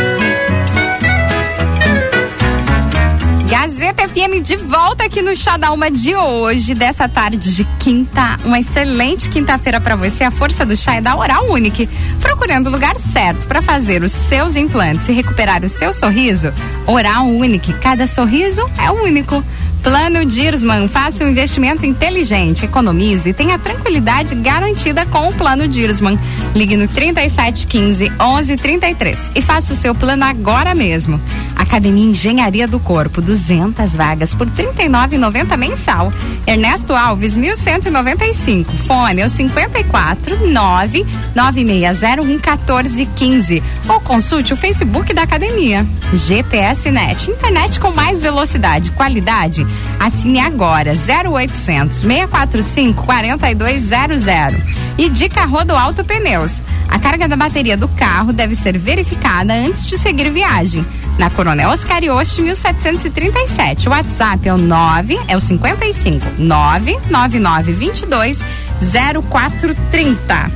Gazeta 3.47 4.07
FM 4.07 4.41
de 4.43 4.57
volta 4.57 5.05
aqui 5.05 5.21
no 5.21 5.35
Chá 5.35 5.57
da 5.57 5.71
Uma 5.71 5.91
de 5.91 6.15
hoje, 6.15 6.73
dessa 6.73 7.07
tarde 7.07 7.55
de 7.55 7.63
quinta. 7.79 8.37
Uma 8.45 8.59
excelente 8.59 9.29
quinta-feira 9.29 9.81
para 9.81 9.95
você. 9.95 10.23
A 10.23 10.31
força 10.31 10.65
do 10.65 10.77
chá 10.77 10.95
é 10.95 11.01
da 11.01 11.15
Oral 11.15 11.49
Unique. 11.49 11.87
Procurando 12.19 12.67
o 12.67 12.71
lugar 12.71 12.97
certo 12.99 13.47
para 13.47 13.61
fazer 13.61 14.03
os 14.03 14.11
seus 14.11 14.55
implantes 14.55 15.09
e 15.09 15.11
recuperar 15.11 15.63
o 15.63 15.69
seu 15.69 15.91
sorriso? 15.93 16.53
Oral 16.89 17.27
Unique. 17.27 17.71
Cada 17.73 18.07
sorriso 18.07 18.65
é 18.75 18.89
único. 18.89 19.43
Plano 19.83 20.25
Dirsman, 20.25 20.89
faça 20.89 21.23
um 21.23 21.29
investimento 21.29 21.85
inteligente, 21.85 22.65
economize 22.65 23.29
e 23.29 23.33
tenha 23.33 23.57
tranquilidade 23.57 24.35
garantida 24.35 25.05
com 25.05 25.29
o 25.29 25.33
Plano 25.33 25.67
Dirsman. 25.67 26.19
Ligue 26.53 26.75
no 26.75 26.87
3715 26.87 28.09
1133 28.09 29.31
e 29.35 29.41
faça 29.41 29.71
o 29.71 29.75
seu 29.75 29.95
plano 29.95 30.25
agora 30.25 30.75
mesmo. 30.75 31.21
Academia 31.55 32.05
Engenharia 32.05 32.67
do 32.67 32.79
Corpo, 32.79 33.21
200 33.21 33.95
vagas 33.95 34.33
por 34.33 34.47
R$ 34.47 34.63
39,90 34.73 35.57
mensal. 35.57 36.11
Ernesto 36.45 36.93
Alves, 36.93 37.37
1195. 37.37 38.71
Fone 38.73 39.21
é 39.21 39.25
o 39.25 39.29
54 39.29 40.47
9 40.47 41.05
9601 41.35 42.25
1415. 42.25 43.63
Ou 43.87 43.99
consulte 44.01 44.53
o 44.53 44.57
Facebook 44.57 45.13
da 45.13 45.23
academia. 45.23 45.87
GPS 46.13 46.78
Net, 46.85 47.29
internet 47.29 47.79
com 47.79 47.93
mais 47.93 48.21
velocidade, 48.21 48.91
qualidade 48.91 49.67
Assine 49.99 50.39
agora 50.39 50.91
0800 50.91 51.97
645 51.97 53.05
4200. 53.05 54.23
E 54.97 55.09
dica 55.09 55.45
Rodoalto 55.45 56.03
Pneus. 56.03 56.61
A 56.87 56.97
carga 56.97 57.27
da 57.27 57.35
bateria 57.35 57.75
do 57.75 57.87
carro 57.89 58.31
deve 58.31 58.55
ser 58.55 58.77
verificada 58.77 59.53
antes 59.53 59.85
de 59.85 59.97
seguir 59.97 60.31
viagem. 60.31 60.85
Na 61.17 61.29
Coronel 61.29 61.69
Oscar 61.69 62.03
Yoshi 62.03 62.41
1737. 62.41 63.89
O 63.89 63.91
WhatsApp 63.91 64.47
é 64.47 64.53
o 64.53 64.57
9 64.57 65.19
é 65.27 65.35
o 65.35 65.39
55 65.39 66.25
99922 66.37 68.45
0430. 69.29 70.47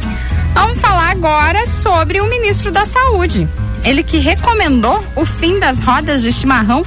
Vamos 0.53 0.79
falar 0.79 1.11
agora 1.11 1.65
sobre 1.67 2.21
o 2.21 2.29
ministro 2.29 2.71
da 2.71 2.85
Saúde. 2.85 3.47
Ele 3.83 4.03
que 4.03 4.17
recomendou 4.17 5.03
o 5.15 5.25
fim 5.25 5.59
das 5.59 5.79
rodas 5.79 6.21
de 6.21 6.31
chimarrão 6.31 6.83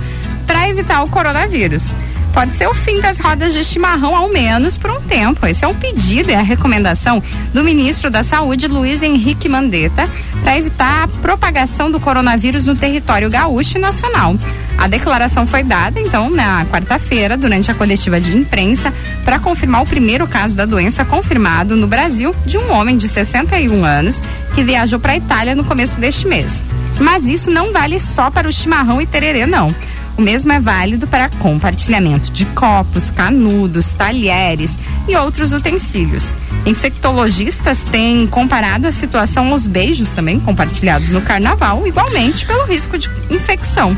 para 0.47 0.69
evitar 0.69 1.03
o 1.03 1.11
coronavírus 1.11 1.95
pode 2.37 2.53
ser 2.53 2.69
o 2.69 2.75
fim 2.75 3.01
das 3.01 3.19
rodas 3.19 3.55
de 3.55 3.65
chimarrão, 3.65 4.15
ao 4.15 4.29
menos 4.29 4.77
por 4.77 4.91
um 4.91 5.01
tempo. 5.01 5.47
Esse 5.47 5.65
é 5.65 5.69
um 5.69 5.75
pedido 5.75 6.31
e 6.31 6.35
a 6.35 6.43
recomendação 6.43 7.23
do 7.55 7.65
ministro 7.65 8.11
da 8.11 8.23
Saúde, 8.23 8.69
Luiz 8.69 9.03
Henrique 9.03 9.49
Mandetta, 9.49 10.07
para 10.43 10.59
evitar 10.59 11.05
a 11.05 11.09
propagação 11.09 11.91
do 11.91 11.99
coronavírus 11.99 12.67
no 12.67 12.77
território 12.77 13.31
gaúcho 13.31 13.79
e 13.79 13.81
nacional. 13.81 14.37
A 14.77 14.87
declaração 14.87 15.47
foi 15.47 15.63
dada, 15.63 15.99
então, 15.99 16.29
na 16.29 16.67
quarta-feira, 16.67 17.39
durante 17.39 17.71
a 17.71 17.75
coletiva 17.75 18.21
de 18.21 18.37
imprensa, 18.37 18.93
para 19.25 19.39
confirmar 19.39 19.81
o 19.81 19.87
primeiro 19.87 20.29
caso 20.29 20.55
da 20.55 20.67
doença 20.67 21.07
confirmado 21.07 21.75
no 21.75 21.87
Brasil 21.87 22.35
de 22.45 22.59
um 22.59 22.71
homem 22.71 22.99
de 22.99 23.09
61 23.09 23.83
anos 23.83 24.21
que 24.55 24.63
viajou 24.63 25.01
para 25.01 25.13
a 25.13 25.17
Itália 25.17 25.55
no 25.55 25.65
começo 25.65 25.99
deste 25.99 26.27
mês. 26.27 26.63
Mas 27.01 27.25
isso 27.25 27.51
não 27.51 27.73
vale 27.73 28.01
só 28.01 28.31
para 28.31 28.49
o 28.49 28.53
chimarrão 28.53 29.01
e 29.01 29.07
tererê, 29.07 29.47
não. 29.47 29.69
O 30.17 30.23
mesmo 30.23 30.51
é 30.51 30.59
válido 30.59 31.07
para 31.07 31.29
compartilhamento 31.29 32.33
de 32.33 32.47
copos, 32.47 33.11
canudos, 33.11 33.95
talheres 33.95 34.79
e 35.07 35.15
outros 35.15 35.53
utensílios. 35.53 36.35
Infectologistas 36.65 37.83
têm 37.83 38.27
comparado 38.27 38.89
a 38.89 38.93
situação 38.93 39.53
aos 39.53 39.67
beijos 39.67 40.13
também 40.13 40.41
compartilhados 40.41 41.13
no 41.13 41.21
carnaval, 41.21 41.87
igualmente 41.87 42.47
pelo 42.47 42.65
risco 42.65 42.97
de 42.97 43.11
infecção. 43.31 43.97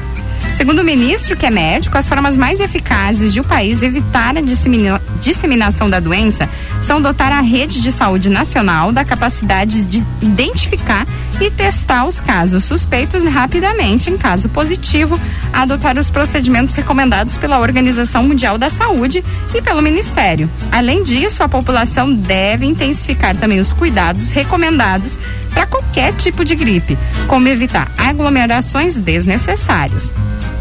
Segundo 0.54 0.80
o 0.80 0.84
ministro, 0.84 1.36
que 1.36 1.46
é 1.46 1.50
médico, 1.50 1.96
as 1.96 2.08
formas 2.08 2.36
mais 2.36 2.58
eficazes 2.58 3.32
de 3.32 3.40
o 3.40 3.44
país 3.44 3.80
evitar 3.80 4.36
a 4.36 4.40
dissemina 4.40 5.00
disseminação 5.20 5.88
da 5.88 6.00
doença 6.00 6.48
são 6.82 7.00
dotar 7.00 7.32
a 7.32 7.40
rede 7.40 7.80
de 7.80 7.92
saúde 7.92 8.28
nacional 8.28 8.90
da 8.90 9.04
capacidade 9.04 9.84
de 9.84 10.04
identificar 10.20 11.06
e 11.40 11.50
testar 11.50 12.06
os 12.06 12.20
casos 12.20 12.64
suspeitos 12.64 13.24
rapidamente, 13.24 14.10
em 14.10 14.16
caso 14.16 14.48
positivo, 14.48 15.18
adotar 15.52 15.98
os 15.98 16.10
procedimentos 16.10 16.74
recomendados 16.74 17.36
pela 17.36 17.60
Organização 17.60 18.22
Mundial 18.24 18.58
da 18.58 18.70
Saúde 18.70 19.24
e 19.54 19.62
pelo 19.62 19.82
Ministério. 19.82 20.50
Além 20.70 21.02
disso, 21.02 21.42
a 21.42 21.48
população 21.48 22.12
deve 22.12 22.66
intensificar 22.66 23.36
também 23.36 23.60
os 23.60 23.72
cuidados 23.72 24.30
recomendados 24.30 25.18
para 25.50 25.66
qualquer 25.66 26.14
tipo 26.14 26.44
de 26.44 26.54
gripe, 26.54 26.98
como 27.26 27.48
evitar 27.48 27.90
aglomerações 27.96 28.98
desnecessárias. 28.98 30.12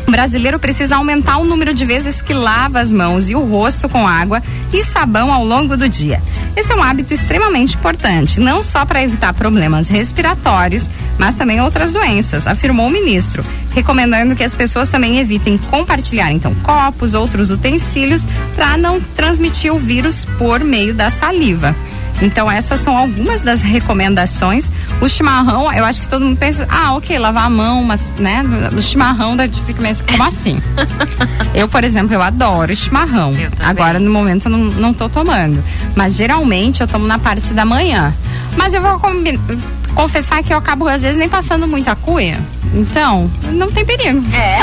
O 0.07 0.11
brasileiro 0.11 0.57
precisa 0.57 0.95
aumentar 0.95 1.37
o 1.37 1.43
número 1.43 1.73
de 1.73 1.83
vezes 1.83 2.21
que 2.21 2.33
lava 2.33 2.79
as 2.79 2.93
mãos 2.93 3.29
e 3.29 3.35
o 3.35 3.41
rosto 3.41 3.89
com 3.89 4.07
água 4.07 4.41
e 4.71 4.81
sabão 4.81 5.33
ao 5.33 5.43
longo 5.43 5.75
do 5.75 5.89
dia. 5.89 6.21
Esse 6.55 6.71
é 6.71 6.75
um 6.75 6.81
hábito 6.81 7.13
extremamente 7.13 7.75
importante, 7.75 8.39
não 8.39 8.63
só 8.63 8.85
para 8.85 9.03
evitar 9.03 9.33
problemas 9.33 9.89
respiratórios, 9.89 10.89
mas 11.17 11.35
também 11.35 11.59
outras 11.59 11.91
doenças, 11.91 12.47
afirmou 12.47 12.87
o 12.87 12.89
ministro, 12.89 13.43
recomendando 13.75 14.33
que 14.33 14.45
as 14.45 14.55
pessoas 14.55 14.89
também 14.89 15.19
evitem 15.19 15.57
compartilhar 15.57 16.31
então 16.31 16.55
copos, 16.55 17.13
outros 17.13 17.51
utensílios 17.51 18.25
para 18.55 18.77
não 18.77 19.01
transmitir 19.01 19.75
o 19.75 19.77
vírus 19.77 20.23
por 20.37 20.63
meio 20.63 20.93
da 20.93 21.09
saliva. 21.09 21.75
Então 22.21 22.49
essas 22.49 22.79
são 22.79 22.97
algumas 22.97 23.41
das 23.41 23.61
recomendações. 23.61 24.71
O 25.01 25.07
chimarrão, 25.07 25.71
eu 25.73 25.85
acho 25.85 26.01
que 26.01 26.07
todo 26.07 26.25
mundo 26.25 26.37
pensa, 26.37 26.67
ah, 26.69 26.93
ok, 26.95 27.17
lavar 27.17 27.45
a 27.45 27.49
mão, 27.49 27.83
mas, 27.83 28.13
né, 28.19 28.43
o 28.75 28.81
chimarrão 28.81 29.35
da 29.35 29.47
fica 29.47 29.81
meio 29.81 29.95
como 30.03 30.23
assim? 30.23 30.59
eu, 31.53 31.67
por 31.67 31.83
exemplo, 31.83 32.13
eu 32.13 32.21
adoro 32.21 32.75
chimarrão. 32.75 33.31
Eu 33.33 33.51
Agora 33.63 33.99
no 33.99 34.11
momento 34.11 34.45
eu 34.45 34.51
não, 34.51 34.59
não 34.59 34.93
tô 34.93 35.09
tomando, 35.09 35.63
mas 35.95 36.15
geralmente 36.15 36.81
eu 36.81 36.87
tomo 36.87 37.07
na 37.07 37.19
parte 37.19 37.53
da 37.53 37.65
manhã. 37.65 38.13
Mas 38.55 38.73
eu 38.73 38.81
vou 38.81 38.99
confessar 39.93 40.43
que 40.43 40.53
eu 40.53 40.57
acabo 40.57 40.87
às 40.87 41.01
vezes 41.01 41.17
nem 41.17 41.29
passando 41.29 41.67
muita 41.67 41.95
cuia. 41.95 42.39
Então, 42.73 43.29
não 43.51 43.71
tem 43.71 43.85
perigo. 43.85 44.21
É. 44.35 44.57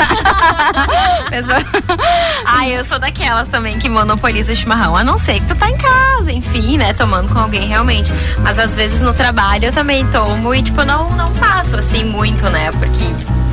ah, 2.45 2.67
eu 2.67 2.85
sou 2.85 2.99
daquelas 2.99 3.47
também 3.47 3.77
que 3.77 3.89
monopoliza 3.89 4.53
o 4.53 4.55
chimarrão. 4.55 4.95
A 4.95 5.03
não 5.03 5.17
ser 5.17 5.35
que 5.35 5.47
tu 5.47 5.55
tá 5.55 5.69
em 5.69 5.77
casa, 5.77 6.31
enfim, 6.31 6.77
né? 6.77 6.93
Tomando 6.93 7.33
com 7.33 7.39
alguém 7.39 7.67
realmente. 7.67 8.11
Mas 8.39 8.59
às 8.59 8.75
vezes 8.75 9.01
no 9.01 9.13
trabalho 9.13 9.65
eu 9.65 9.73
também 9.73 10.05
tomo 10.07 10.53
e, 10.53 10.61
tipo, 10.61 10.83
não, 10.85 11.09
não 11.11 11.31
passo 11.33 11.75
assim 11.75 12.03
muito, 12.03 12.49
né? 12.49 12.71
Porque. 12.71 13.05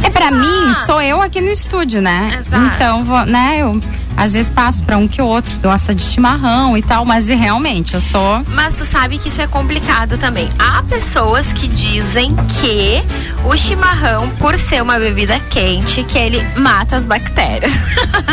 É 0.05 0.11
para 0.11 0.29
ah. 0.29 0.31
mim, 0.31 0.75
sou 0.87 1.01
eu 1.01 1.21
aqui 1.21 1.41
no 1.41 1.51
estúdio, 1.51 2.03
né? 2.03 2.31
Exato. 2.39 2.75
Então, 2.75 3.05
vou, 3.05 3.25
né, 3.25 3.59
eu 3.61 3.73
às 4.17 4.33
vezes 4.33 4.51
passo 4.51 4.83
para 4.83 4.97
um 4.97 5.09
que 5.09 5.21
outro, 5.21 5.57
gosta 5.59 5.95
de 5.95 6.03
chimarrão 6.03 6.77
e 6.77 6.83
tal, 6.83 7.05
mas 7.05 7.29
realmente 7.29 7.95
eu 7.95 8.01
sou. 8.01 8.45
Mas 8.49 8.77
tu 8.77 8.85
sabe 8.85 9.19
que 9.19 9.29
isso 9.29 9.41
é 9.41 9.47
complicado 9.47 10.19
também. 10.19 10.49
Há 10.59 10.83
pessoas 10.83 11.53
que 11.53 11.67
dizem 11.69 12.35
que 12.61 13.03
o 13.45 13.57
chimarrão, 13.57 14.29
por 14.31 14.59
ser 14.59 14.83
uma 14.83 14.99
bebida 14.99 15.39
quente, 15.51 16.05
que 16.05 16.19
ele 16.19 16.41
mata 16.59 16.97
as 16.97 17.05
bactérias. 17.05 17.73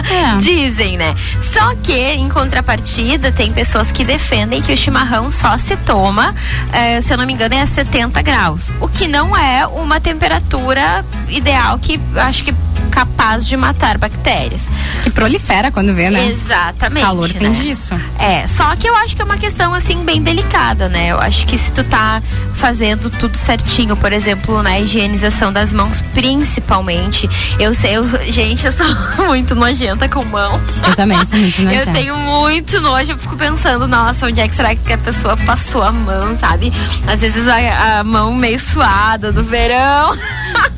É. 0.10 0.38
Dizem, 0.38 0.98
né? 0.98 1.16
Só 1.42 1.76
que, 1.84 1.94
em 1.94 2.30
contrapartida, 2.30 3.32
tem 3.32 3.52
pessoas 3.52 3.92
que 3.92 4.04
defendem 4.04 4.60
que 4.60 4.74
o 4.74 4.78
chimarrão 4.78 5.30
só 5.30 5.56
se 5.58 5.76
toma, 5.78 6.34
eh, 6.74 7.00
se 7.02 7.14
eu 7.14 7.18
não 7.18 7.28
me 7.28 7.34
engano, 7.34 7.54
é 7.54 7.62
a 7.62 7.68
70 7.68 8.22
graus. 8.24 8.74
O 8.80 8.88
que 8.88 9.08
não 9.08 9.38
é 9.38 9.68
uma 9.68 10.00
temperatura 10.00 11.06
ideal 11.28 11.78
que 11.78 12.00
acho 12.16 12.44
que 12.44 12.56
capaz 12.90 13.46
de 13.48 13.56
matar 13.56 13.98
bactérias. 13.98 14.66
Que 15.04 15.10
prolifera 15.10 15.69
quando 15.72 15.94
vê, 15.94 16.10
né? 16.10 16.30
Exatamente. 16.30 17.06
Calor 17.06 17.28
né? 17.28 17.40
tem 17.40 17.54
disso. 17.54 17.94
É, 18.18 18.48
só 18.48 18.76
que 18.76 18.88
eu 18.88 18.96
acho 18.96 19.16
que 19.16 19.22
é 19.22 19.26
uma 19.26 19.38
questão 19.38 19.74
assim 19.74 20.04
bem 20.04 20.22
delicada, 20.22 20.90
né? 20.90 21.12
Eu 21.12 21.20
acho 21.20 21.46
que 21.46 21.58
se 21.58 21.72
tu 21.72 21.84
tá 21.84 22.22
fazendo 22.54 23.10
tudo 23.10 23.38
certinho, 23.38 23.96
por 23.96 24.12
exemplo, 24.12 24.62
na 24.62 24.80
higienização 24.80 25.52
das 25.52 25.72
mãos, 25.74 26.02
principalmente. 26.14 27.30
Eu 27.60 27.74
sei, 27.74 27.98
eu, 27.98 28.04
gente, 28.32 28.66
eu 28.66 28.72
sou 28.72 28.86
muito 29.28 29.56
nojenta 29.56 30.08
com 30.10 30.24
mão. 30.26 30.62
Eu 30.88 30.96
também 30.96 31.24
sou 31.26 31.38
muito 31.38 31.62
nojenta. 31.64 31.90
Eu 31.90 31.94
tenho 31.94 32.18
muito 32.18 32.82
nojo, 32.82 33.12
eu 33.12 33.18
fico 33.18 33.38
pensando, 33.38 33.88
nossa, 33.88 34.26
onde 34.26 34.42
é 34.42 34.48
que 34.48 34.56
será 34.56 34.76
que 34.76 34.94
a 34.94 34.98
pessoa 34.98 35.38
passou 35.38 35.84
a 35.84 35.92
mão, 35.92 36.38
sabe? 36.38 36.72
Às 37.08 37.22
vezes 37.22 37.48
a, 37.48 38.00
a 38.00 38.04
mão 38.04 38.34
meio 38.34 38.60
suada 38.60 39.32
do 39.32 39.44
verão. 39.44 40.12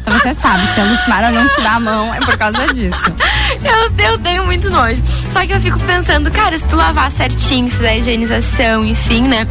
Então 0.02 0.18
você 0.18 0.34
sabe, 0.34 0.74
se 0.74 0.80
a 0.80 0.84
Lucimara 0.84 1.32
não 1.32 1.48
te 1.48 1.62
dá 1.62 1.76
a 1.76 1.80
mão, 1.80 2.14
é 2.14 2.20
por 2.20 2.38
causa 2.38 2.74
disso. 2.74 3.00
Eu, 3.64 4.06
eu 4.12 4.18
tenho 4.20 4.46
muito 4.46 4.70
nojo. 4.70 5.02
Só 5.32 5.46
que 5.46 5.54
eu 5.54 5.62
fico 5.62 5.80
pensando, 5.82 6.30
cara, 6.32 6.58
se 6.58 6.66
tu 6.66 6.76
lavar 6.76 7.12
certinho, 7.12 7.70
fizer 7.70 7.90
a 7.90 7.98
higienização, 7.98 8.86
enfim, 8.86 9.28
né? 9.28 9.48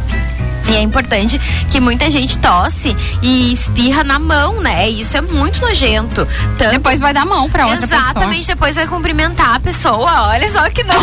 E 0.67 0.75
é 0.75 0.81
importante 0.81 1.39
que 1.71 1.79
muita 1.81 2.09
gente 2.11 2.37
tosse 2.37 2.95
e 3.21 3.51
espirra 3.51 4.03
na 4.03 4.19
mão, 4.19 4.61
né? 4.61 4.87
Isso 4.89 5.17
é 5.17 5.21
muito 5.21 5.59
nojento. 5.59 6.27
Tanto 6.57 6.71
Depois 6.71 6.99
vai 7.01 7.13
dar 7.13 7.25
mão 7.25 7.49
pra 7.49 7.65
outra 7.65 7.83
Exatamente, 7.83 8.47
depois 8.47 8.75
vai 8.75 8.87
cumprimentar 8.87 9.55
a 9.55 9.59
pessoa. 9.59 10.29
Olha 10.29 10.49
só 10.51 10.69
que 10.69 10.83
nojo. 10.83 11.01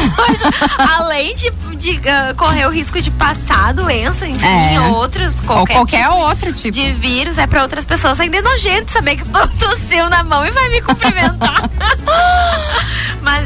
Além 0.96 1.34
de, 1.34 1.50
de 1.76 2.08
ah, 2.08 2.34
correr 2.34 2.66
o 2.66 2.70
risco 2.70 3.00
de 3.00 3.10
passar 3.10 3.70
a 3.70 3.72
doença, 3.72 4.26
enfim, 4.26 4.46
É. 4.46 4.80
outros, 4.92 5.34
pessoa. 5.34 5.58
Ou 5.58 5.66
qualquer, 5.66 5.74
qualquer 5.74 6.08
tipo 6.08 6.16
outro 6.18 6.52
tipo. 6.52 6.70
de 6.70 6.92
vírus 6.92 7.36
é 7.36 7.46
pra 7.46 7.62
outras 7.62 7.84
pessoas. 7.84 8.20
Ainda 8.20 8.38
é 8.38 8.40
nojento 8.42 8.90
saber 8.92 9.16
que 9.16 9.24
tu 9.28 9.48
tossiu 9.58 10.08
na 10.08 10.22
mão 10.22 10.46
e 10.46 10.50
vai 10.50 10.68
me 10.68 10.80
cumprimentar. 10.80 11.68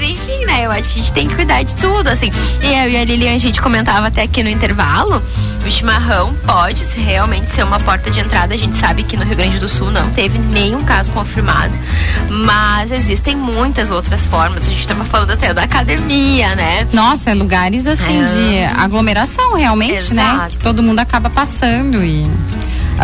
Enfim, 0.04 0.44
né? 0.44 0.66
Eu 0.66 0.70
acho 0.70 0.84
que 0.84 0.94
a 1.00 1.02
gente 1.02 1.12
tem 1.12 1.28
que 1.28 1.34
cuidar 1.34 1.62
de 1.62 1.74
tudo, 1.74 2.08
assim. 2.08 2.30
E 2.62 2.66
eu 2.66 2.90
e 2.90 2.96
a 2.96 3.04
Lilian, 3.04 3.34
a 3.34 3.38
gente 3.38 3.60
comentava 3.60 4.06
até 4.08 4.22
aqui 4.22 4.42
no 4.42 4.48
intervalo, 4.50 5.22
o 5.64 5.70
chimarrão 5.70 6.34
pode 6.46 6.84
realmente 6.96 7.50
ser 7.50 7.64
uma 7.64 7.78
porta 7.80 8.10
de 8.10 8.20
entrada. 8.20 8.54
A 8.54 8.56
gente 8.58 8.76
sabe 8.76 9.02
que 9.04 9.16
no 9.16 9.24
Rio 9.24 9.36
Grande 9.36 9.58
do 9.58 9.68
Sul 9.68 9.90
não 9.90 10.10
teve 10.10 10.38
nenhum 10.38 10.80
caso 10.80 11.12
confirmado. 11.12 11.72
Mas 12.28 12.90
existem 12.90 13.36
muitas 13.36 13.90
outras 13.90 14.26
formas. 14.26 14.66
A 14.66 14.70
gente 14.70 14.86
tava 14.86 15.04
falando 15.04 15.30
até 15.32 15.52
da 15.54 15.62
academia, 15.62 16.54
né? 16.54 16.86
Nossa, 16.92 17.30
é 17.30 17.34
lugares 17.34 17.86
assim 17.86 18.22
É. 18.22 18.24
de 18.70 18.80
aglomeração 18.80 19.54
realmente, 19.54 20.12
né? 20.14 20.22
Exato. 20.32 20.50
Que 20.50 20.58
todo 20.58 20.82
mundo 20.82 20.98
acaba 20.98 21.30
passando 21.30 22.02
e 22.04 22.28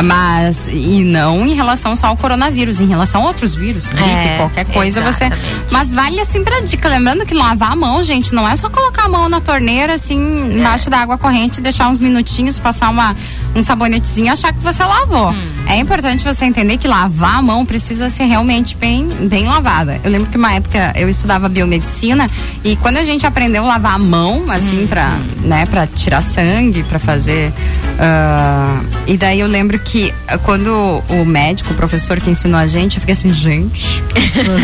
mas 0.04 0.68
e 0.68 1.02
não 1.04 1.46
em 1.46 1.54
relação 1.54 1.96
só 1.96 2.06
ao 2.08 2.16
coronavírus, 2.16 2.80
em 2.80 2.86
relação 2.86 3.22
a 3.22 3.26
outros 3.26 3.54
vírus, 3.54 3.88
gripe, 3.88 4.08
É, 4.08 4.36
qualquer 4.38 4.64
coisa 4.66 5.00
você. 5.02 5.24
exatamente. 5.24 5.62
Mas 5.70 5.92
vale 5.92 6.20
assim 6.20 6.44
pra 6.44 6.60
dica, 6.60 6.88
lembrando 6.88 7.26
que 7.26 7.34
lavar 7.34 7.72
a 7.72 7.76
mão, 7.76 8.02
gente, 8.02 8.32
não 8.34 8.48
é 8.48 8.54
só 8.56 8.68
colocar 8.70 9.04
a 9.04 9.08
mão 9.08 9.28
na 9.28 9.40
torneira 9.40 9.94
assim, 9.94 10.16
embaixo 10.58 10.88
da 10.90 10.98
água 10.98 11.18
corrente, 11.18 11.60
deixar 11.60 11.88
uns 11.88 11.98
minutinhos, 11.98 12.58
passar 12.58 12.90
uma 12.90 13.14
um 13.54 13.62
sabonetezinho 13.62 14.32
achar 14.32 14.52
que 14.52 14.60
você 14.60 14.82
lavou. 14.82 15.30
Hum. 15.30 15.48
É 15.66 15.76
importante 15.76 16.24
você 16.24 16.44
entender 16.44 16.78
que 16.78 16.88
lavar 16.88 17.36
a 17.36 17.42
mão 17.42 17.64
precisa 17.66 18.08
ser 18.08 18.24
realmente 18.24 18.76
bem, 18.76 19.06
bem 19.06 19.46
lavada. 19.46 20.00
Eu 20.02 20.10
lembro 20.10 20.30
que 20.30 20.36
uma 20.36 20.52
época 20.52 20.92
eu 20.96 21.08
estudava 21.08 21.48
biomedicina 21.48 22.26
e 22.64 22.76
quando 22.76 22.96
a 22.96 23.04
gente 23.04 23.26
aprendeu 23.26 23.64
a 23.64 23.68
lavar 23.68 23.94
a 23.94 23.98
mão, 23.98 24.44
assim, 24.48 24.86
pra, 24.86 25.18
né, 25.42 25.66
pra 25.66 25.86
tirar 25.86 26.22
sangue, 26.22 26.82
pra 26.84 26.98
fazer. 26.98 27.52
ah, 27.98 28.80
e 29.06 29.16
daí 29.16 29.40
eu 29.40 29.46
lembro 29.46 29.78
que 29.78 30.12
ah, 30.26 30.38
quando 30.38 31.02
o 31.08 31.24
médico, 31.24 31.72
o 31.72 31.76
professor 31.76 32.20
que 32.20 32.30
ensinou 32.30 32.58
a 32.58 32.66
gente, 32.66 32.96
eu 32.96 33.00
fiquei 33.00 33.14
assim, 33.14 33.32
gente, 33.34 34.02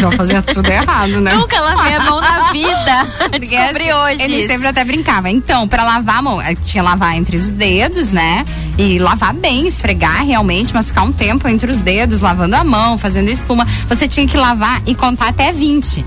vamos 0.01 0.17
fazer 0.17 0.41
tudo 0.43 0.69
errado, 0.71 1.21
né? 1.21 1.35
Nunca 1.35 1.61
lavei 1.61 1.95
a 1.95 2.01
mão 2.01 2.21
na 2.21 2.53
vida. 2.53 3.07
Porque, 3.31 3.57
Descobri 3.57 3.91
assim, 3.91 3.93
hoje. 3.93 4.23
Ele 4.23 4.37
isso. 4.39 4.47
sempre 4.49 4.69
até 4.69 4.85
brincava. 4.85 5.31
Então, 5.31 5.67
pra 5.67 5.85
lavar 5.85 6.19
a 6.19 6.23
mão, 6.23 6.41
eh, 6.41 6.55
tinha 6.55 6.83
lavar 6.83 7.17
entre 7.17 7.37
os 7.37 7.51
dedos, 7.51 8.09
né? 8.11 8.45
E 8.77 8.99
lavar 8.99 9.33
bem, 9.33 9.69
esfregar 9.69 10.25
realmente, 10.25 10.75
mas 10.75 10.87
ficar 10.87 11.03
um 11.03 11.13
tempo 11.13 11.47
entre 11.49 11.71
os 11.71 11.81
dedos, 11.81 12.21
lavando 12.21 12.57
a 12.57 12.65
mão, 12.65 12.99
fazendo 12.99 13.29
espuma. 13.31 13.67
Você 13.89 14.09
tinha 14.09 14.27
que 14.27 14.37
lavar 14.37 14.83
e 14.87 14.95
contar 14.95 15.29
até 15.29 15.53
20. 15.53 16.05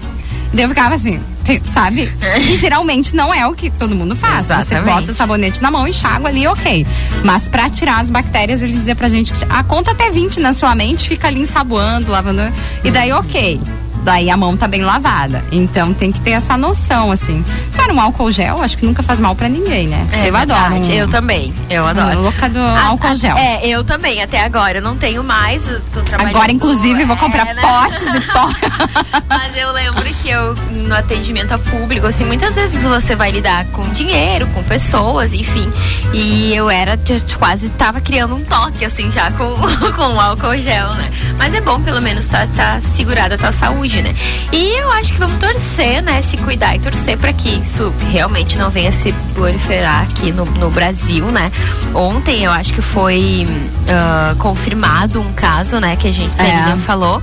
Daí 0.53 0.63
eu 0.63 0.69
ficava 0.69 0.95
assim, 0.95 1.19
sabe? 1.65 2.11
E 2.39 2.57
geralmente 2.57 3.15
não 3.15 3.33
é 3.33 3.45
o 3.47 3.53
que 3.53 3.69
todo 3.69 3.95
mundo 3.95 4.15
faz. 4.15 4.47
Você 4.47 4.53
Exatamente. 4.53 4.85
bota 4.85 5.11
o 5.11 5.13
sabonete 5.13 5.61
na 5.61 5.71
mão, 5.71 5.87
enxágua 5.87 6.29
ali, 6.29 6.47
ok. 6.47 6.85
Mas 7.23 7.47
pra 7.47 7.69
tirar 7.69 7.99
as 7.99 8.09
bactérias, 8.09 8.61
ele 8.61 8.73
dizia 8.73 8.95
pra 8.95 9.09
gente 9.09 9.33
que 9.33 9.45
a 9.49 9.63
conta 9.63 9.91
até 9.91 10.09
20 10.09 10.39
na 10.39 10.53
sua 10.53 10.73
mente, 10.75 11.07
fica 11.07 11.27
ali 11.27 11.41
ensaboando, 11.41 12.11
lavando. 12.11 12.41
E 12.83 12.91
daí, 12.91 13.11
ok. 13.11 13.59
Daí 14.03 14.29
a 14.29 14.37
mão 14.37 14.55
tá 14.55 14.67
bem 14.67 14.81
lavada. 14.83 15.43
Então 15.51 15.93
tem 15.93 16.11
que 16.11 16.19
ter 16.21 16.31
essa 16.31 16.55
noção, 16.57 17.11
assim. 17.11 17.43
Claro, 17.73 17.93
um 17.93 17.99
álcool 18.01 18.31
gel, 18.31 18.61
acho 18.61 18.77
que 18.77 18.85
nunca 18.85 19.03
faz 19.03 19.19
mal 19.19 19.35
pra 19.35 19.49
ninguém, 19.49 19.87
né? 19.87 20.07
É 20.11 20.29
eu 20.29 20.35
adoro. 20.35 20.75
Um, 20.75 20.85
Eu 20.91 21.09
também. 21.09 21.53
Eu 21.69 21.83
um 21.83 21.87
adoro. 21.87 22.21
louca 22.21 22.47
do 22.49 22.59
A- 22.59 22.85
álcool 22.87 23.15
gel. 23.15 23.37
É, 23.37 23.65
eu 23.67 23.83
também, 23.83 24.21
até 24.21 24.43
agora. 24.43 24.77
Eu 24.77 24.81
não 24.81 24.95
tenho 24.97 25.23
mais, 25.23 25.63
tô 25.93 26.01
trabalhando. 26.01 26.35
Agora, 26.35 26.51
inclusive, 26.51 27.03
vou 27.05 27.15
é, 27.15 27.19
comprar 27.19 27.45
né? 27.53 27.61
potes 27.61 28.01
e 28.01 28.21
potes. 28.31 29.23
Mas 29.29 29.55
eu 29.57 29.71
lembro 29.71 30.03
que 30.15 30.29
eu, 30.29 30.55
no 30.87 30.95
atendimento 30.95 31.51
a 31.53 31.57
público, 31.57 32.07
assim, 32.07 32.25
muitas 32.25 32.55
vezes 32.55 32.83
você 32.83 33.15
vai 33.15 33.31
lidar 33.31 33.65
com 33.67 33.81
dinheiro, 33.89 34.47
com 34.47 34.63
pessoas, 34.63 35.33
enfim. 35.33 35.71
E 36.13 36.53
eu 36.55 36.69
era, 36.69 36.97
quase 37.37 37.69
tava 37.71 37.99
criando 38.01 38.35
um 38.35 38.39
toque, 38.39 38.85
assim, 38.85 39.09
já 39.11 39.31
com, 39.31 39.53
com 39.95 40.13
o 40.15 40.19
álcool 40.19 40.55
gel, 40.57 40.93
né? 40.93 41.09
Mas 41.37 41.53
é 41.53 41.61
bom, 41.61 41.79
pelo 41.81 42.01
menos, 42.01 42.25
tá, 42.27 42.47
tá 42.47 42.79
segurada 42.81 43.35
a 43.35 43.37
tua 43.37 43.51
saúde, 43.51 43.86
né? 43.95 44.15
E 44.51 44.79
eu 44.79 44.91
acho 44.91 45.13
que 45.13 45.19
vamos 45.19 45.37
torcer, 45.37 46.01
né? 46.01 46.21
Se 46.21 46.37
cuidar 46.37 46.75
e 46.75 46.79
torcer 46.79 47.17
para 47.17 47.33
que 47.33 47.49
isso 47.49 47.93
realmente 48.11 48.57
não 48.57 48.69
venha 48.69 48.91
se 48.91 49.13
proliferar 49.33 50.03
aqui 50.03 50.31
no, 50.31 50.45
no 50.45 50.69
Brasil, 50.69 51.25
né? 51.27 51.51
Ontem 51.93 52.43
eu 52.43 52.51
acho 52.51 52.73
que 52.73 52.81
foi 52.81 53.45
ah, 53.87 54.35
confirmado 54.37 55.21
um 55.21 55.29
caso, 55.29 55.79
né? 55.79 55.95
Que 55.95 56.07
a 56.07 56.13
gente 56.13 56.35
É. 56.39 56.71
a 56.71 56.75
falou 56.77 57.21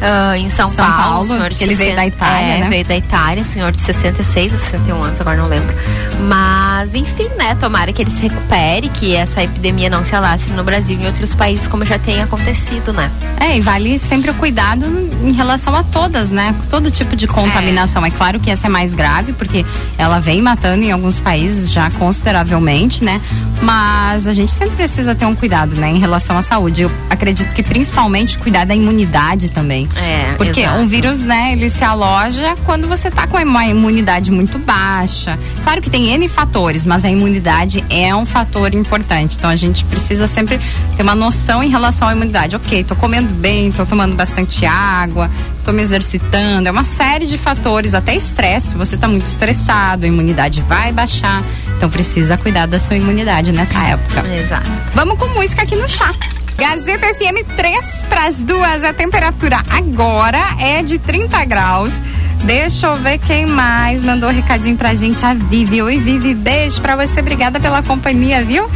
ah, 0.00 0.36
em 0.36 0.48
São, 0.50 0.70
São 0.70 0.84
Paulo, 0.84 1.02
Paulo, 1.02 1.26
senhor 1.26 1.50
de 1.50 1.56
que 1.56 1.64
ele 1.64 1.74
veio 1.74 1.90
60 1.90 1.96
da 1.96 2.06
Itália, 2.06 2.54
é, 2.54 2.60
né? 2.60 2.68
veio 2.68 2.84
da 2.84 2.96
Itália, 2.96 3.44
senhor 3.44 3.72
de 3.72 3.80
66 3.80 4.52
ou 4.52 4.58
61 4.58 5.02
anos, 5.02 5.20
agora 5.20 5.36
não 5.36 5.48
lembro. 5.48 5.74
Mas, 6.28 6.94
enfim, 6.94 7.28
né? 7.36 7.54
Tomara 7.54 7.92
que 7.92 8.02
ele 8.02 8.10
se 8.10 8.22
recupere, 8.22 8.88
que 8.88 9.14
essa 9.14 9.42
epidemia 9.42 9.88
não 9.90 10.02
se 10.04 10.14
alastre 10.14 10.52
no 10.52 10.64
Brasil 10.64 10.98
e 10.98 11.02
em 11.02 11.06
outros 11.06 11.34
países, 11.34 11.66
como 11.68 11.84
já 11.84 11.98
tem 11.98 12.22
acontecido, 12.22 12.92
né? 12.92 13.10
É, 13.40 13.56
e 13.56 13.60
vale 13.60 13.98
sempre 13.98 14.30
o 14.30 14.34
cuidado 14.34 14.86
em 15.22 15.32
relação 15.32 15.74
a 15.74 15.82
todas, 16.06 16.30
né? 16.30 16.54
Todo 16.70 16.88
tipo 16.88 17.16
de 17.16 17.26
contaminação. 17.26 18.04
É, 18.06 18.10
claro 18.10 18.38
que 18.38 18.48
essa 18.48 18.68
é 18.68 18.70
mais 18.70 18.94
grave, 18.94 19.32
porque 19.32 19.66
ela 19.98 20.20
vem 20.20 20.40
matando 20.40 20.84
em 20.84 20.92
alguns 20.92 21.18
países 21.18 21.70
já 21.70 21.90
consideravelmente, 21.90 23.02
né? 23.04 23.20
Mas 23.60 24.28
a 24.28 24.32
gente 24.32 24.52
sempre 24.52 24.76
precisa 24.76 25.14
ter 25.16 25.26
um 25.26 25.34
cuidado, 25.34 25.74
né? 25.76 25.90
Em 25.90 25.98
relação 25.98 26.38
à 26.38 26.42
saúde. 26.42 26.82
Eu 26.82 26.92
acredito 27.10 27.52
que 27.52 27.62
principalmente 27.62 28.38
cuidar 28.38 28.64
da 28.64 28.74
imunidade 28.74 29.50
também. 29.50 29.88
É, 29.96 30.34
Porque 30.34 30.60
exato. 30.60 30.80
um 30.80 30.86
vírus, 30.86 31.20
né, 31.20 31.52
ele 31.52 31.68
se 31.68 31.82
aloja 31.82 32.54
quando 32.64 32.86
você 32.86 33.10
tá 33.10 33.26
com 33.26 33.36
uma 33.36 33.66
imunidade 33.66 34.30
muito 34.30 34.58
baixa. 34.58 35.36
Claro 35.64 35.82
que 35.82 35.90
tem 35.90 36.10
N 36.10 36.28
fatores, 36.28 36.84
mas 36.84 37.04
a 37.04 37.10
imunidade 37.10 37.84
é 37.90 38.14
um 38.14 38.24
fator 38.24 38.72
importante. 38.74 39.36
Então 39.36 39.50
a 39.50 39.56
gente 39.56 39.84
precisa 39.86 40.28
sempre 40.28 40.60
ter 40.96 41.02
uma 41.02 41.14
noção 41.16 41.64
em 41.64 41.68
relação 41.68 42.06
à 42.06 42.12
imunidade. 42.12 42.54
Ok, 42.54 42.84
tô 42.84 42.94
comendo 42.94 43.34
bem, 43.34 43.72
tô 43.72 43.84
tomando 43.84 44.14
bastante 44.14 44.64
água, 44.64 45.30
tô 45.66 45.72
me 45.72 45.82
exercitando. 45.82 46.68
É 46.68 46.70
uma 46.70 46.84
série 46.84 47.26
de 47.26 47.36
fatores, 47.36 47.92
até 47.92 48.14
estresse. 48.14 48.68
Se 48.68 48.74
você 48.76 48.96
tá 48.96 49.08
muito 49.08 49.26
estressado, 49.26 50.06
a 50.06 50.08
imunidade 50.08 50.62
vai 50.62 50.92
baixar. 50.92 51.42
Então 51.76 51.90
precisa 51.90 52.38
cuidar 52.38 52.66
da 52.66 52.78
sua 52.78 52.96
imunidade 52.96 53.50
nessa 53.50 53.82
época. 53.82 54.24
Exato. 54.28 54.70
Vamos 54.94 55.18
com 55.18 55.26
música 55.28 55.62
aqui 55.62 55.74
no 55.74 55.88
chá. 55.88 56.14
Gazeta 56.56 57.08
FM 57.08 57.44
3 57.56 58.04
para 58.08 58.26
as 58.28 58.38
duas. 58.38 58.84
A 58.84 58.92
temperatura 58.92 59.60
agora 59.68 60.38
é 60.60 60.84
de 60.84 60.98
30 60.98 61.44
graus. 61.44 62.00
Deixa 62.44 62.86
eu 62.86 62.96
ver 62.96 63.18
quem 63.18 63.44
mais 63.44 64.04
mandou 64.04 64.30
recadinho 64.30 64.76
pra 64.76 64.94
gente. 64.94 65.24
A 65.24 65.34
Vivi. 65.34 65.82
Oi, 65.82 65.98
Vivi. 65.98 66.32
Beijo 66.34 66.80
pra 66.80 66.94
você. 66.94 67.18
Obrigada 67.18 67.58
pela 67.58 67.82
companhia, 67.82 68.44
viu? 68.44 68.70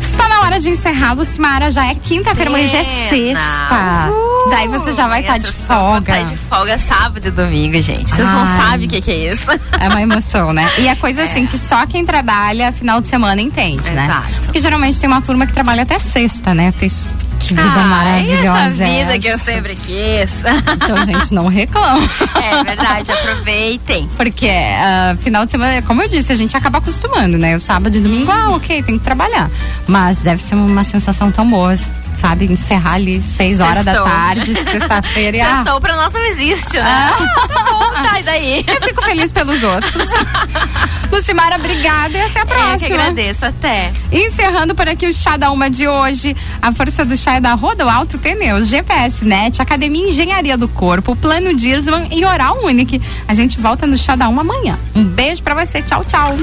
Está 0.00 0.28
na 0.28 0.42
hora 0.42 0.60
de 0.60 0.70
encerrar, 0.70 1.14
Lucimara. 1.14 1.72
Já 1.72 1.90
é 1.90 1.94
quinta-feira, 1.96 2.52
já 2.68 2.78
é 2.78 3.08
sexta. 3.08 4.10
Uhul. 4.10 4.29
Daí 4.48 4.68
você 4.68 4.92
já 4.92 5.06
vai 5.08 5.20
estar 5.20 5.38
de 5.38 5.48
Essa 5.48 5.66
só 5.66 5.74
vou 5.74 5.92
folga. 5.92 6.14
tá 6.14 6.22
de 6.22 6.36
folga 6.36 6.78
sábado 6.78 7.26
e 7.26 7.30
domingo, 7.30 7.80
gente. 7.82 8.10
Vocês 8.10 8.26
não 8.26 8.46
sabem 8.46 8.86
o 8.86 8.90
que, 8.90 9.00
que 9.00 9.10
é 9.10 9.32
isso. 9.32 9.50
É 9.78 9.88
uma 9.88 10.00
emoção, 10.00 10.52
né? 10.52 10.70
E 10.78 10.88
é 10.88 10.94
coisa 10.94 11.24
assim 11.24 11.46
que 11.46 11.58
só 11.58 11.86
quem 11.86 12.04
trabalha 12.04 12.72
final 12.72 13.00
de 13.00 13.08
semana 13.08 13.40
entende, 13.40 13.88
né? 13.90 14.04
Exato. 14.04 14.36
Porque 14.44 14.60
geralmente 14.60 14.98
tem 14.98 15.08
uma 15.08 15.20
turma 15.20 15.46
que 15.46 15.52
trabalha 15.52 15.82
até 15.82 15.98
sexta, 15.98 16.54
né? 16.54 16.72
Isso 16.80 17.06
que 17.40 17.54
vida 17.54 17.62
Ai, 17.62 17.88
maravilhosa. 17.88 18.58
essa 18.58 18.84
vida 18.84 19.14
é 19.14 19.18
que 19.18 19.26
eu 19.28 19.34
essa? 19.34 19.44
sempre 19.44 19.74
quis. 19.74 20.42
Então, 20.74 21.04
gente, 21.06 21.34
não 21.34 21.48
reclama. 21.48 22.06
é 22.40 22.64
verdade, 22.64 23.10
aproveitem. 23.10 24.08
Porque 24.16 24.48
ah, 24.48 25.16
final 25.20 25.44
de 25.46 25.52
semana, 25.52 25.82
como 25.82 26.02
eu 26.02 26.08
disse, 26.08 26.32
a 26.32 26.36
gente 26.36 26.56
acaba 26.56 26.78
acostumando, 26.78 27.38
né? 27.38 27.56
O 27.56 27.60
sábado 27.60 27.96
e 27.96 28.00
domingo, 28.00 28.30
ah, 28.30 28.50
ok, 28.50 28.82
tem 28.82 28.96
que 28.98 29.02
trabalhar. 29.04 29.50
Mas 29.86 30.22
deve 30.22 30.42
ser 30.42 30.54
uma 30.54 30.84
sensação 30.84 31.30
tão 31.32 31.48
boa, 31.48 31.74
sabe? 32.14 32.44
Encerrar 32.50 32.94
ali 32.94 33.20
seis 33.22 33.60
horas 33.60 33.84
da 33.84 34.02
tarde, 34.02 34.54
sexta-feira. 34.54 35.36
e, 35.36 35.40
ah, 35.40 35.56
Sextou 35.56 35.80
pra 35.80 35.96
nós 35.96 36.12
não 36.12 36.24
existe, 36.26 36.76
né? 36.76 36.82
Ah, 36.84 37.16
tá 37.48 37.64
bom, 37.64 37.90
tá, 38.02 38.20
e 38.20 38.22
daí? 38.22 38.64
eu 38.66 38.82
fico 38.82 39.02
feliz 39.02 39.30
pelos 39.32 39.62
outros. 39.62 40.08
Lucimara, 41.12 41.56
obrigada 41.56 42.16
e 42.16 42.20
até 42.20 42.40
a 42.40 42.42
Eu 42.42 42.46
que 42.46 42.54
próxima. 42.54 42.94
agradeço, 42.96 43.44
até. 43.46 43.92
Encerrando 44.12 44.74
por 44.74 44.88
aqui 44.88 45.06
o 45.06 45.12
Chá 45.14 45.36
da 45.36 45.50
Uma 45.50 45.68
de 45.68 45.88
hoje. 45.88 46.36
A 46.62 46.72
força 46.72 47.04
do 47.04 47.16
chá 47.16 47.34
é 47.34 47.40
da 47.40 47.54
Rodo 47.54 47.88
Alto 47.88 48.18
Pneus, 48.18 48.68
GPS 48.68 49.24
Net, 49.24 49.60
Academia 49.60 50.08
Engenharia 50.08 50.56
do 50.56 50.68
Corpo, 50.68 51.16
Plano 51.16 51.54
Dirsman 51.54 52.08
e 52.10 52.24
Oral 52.24 52.62
Unique. 52.64 53.00
A 53.26 53.34
gente 53.34 53.58
volta 53.58 53.86
no 53.86 53.98
Chá 53.98 54.14
da 54.14 54.28
Uma 54.28 54.42
amanhã. 54.42 54.78
Um 54.94 55.04
beijo 55.04 55.42
pra 55.42 55.54
você. 55.54 55.82
Tchau, 55.82 56.04
tchau. 56.04 56.36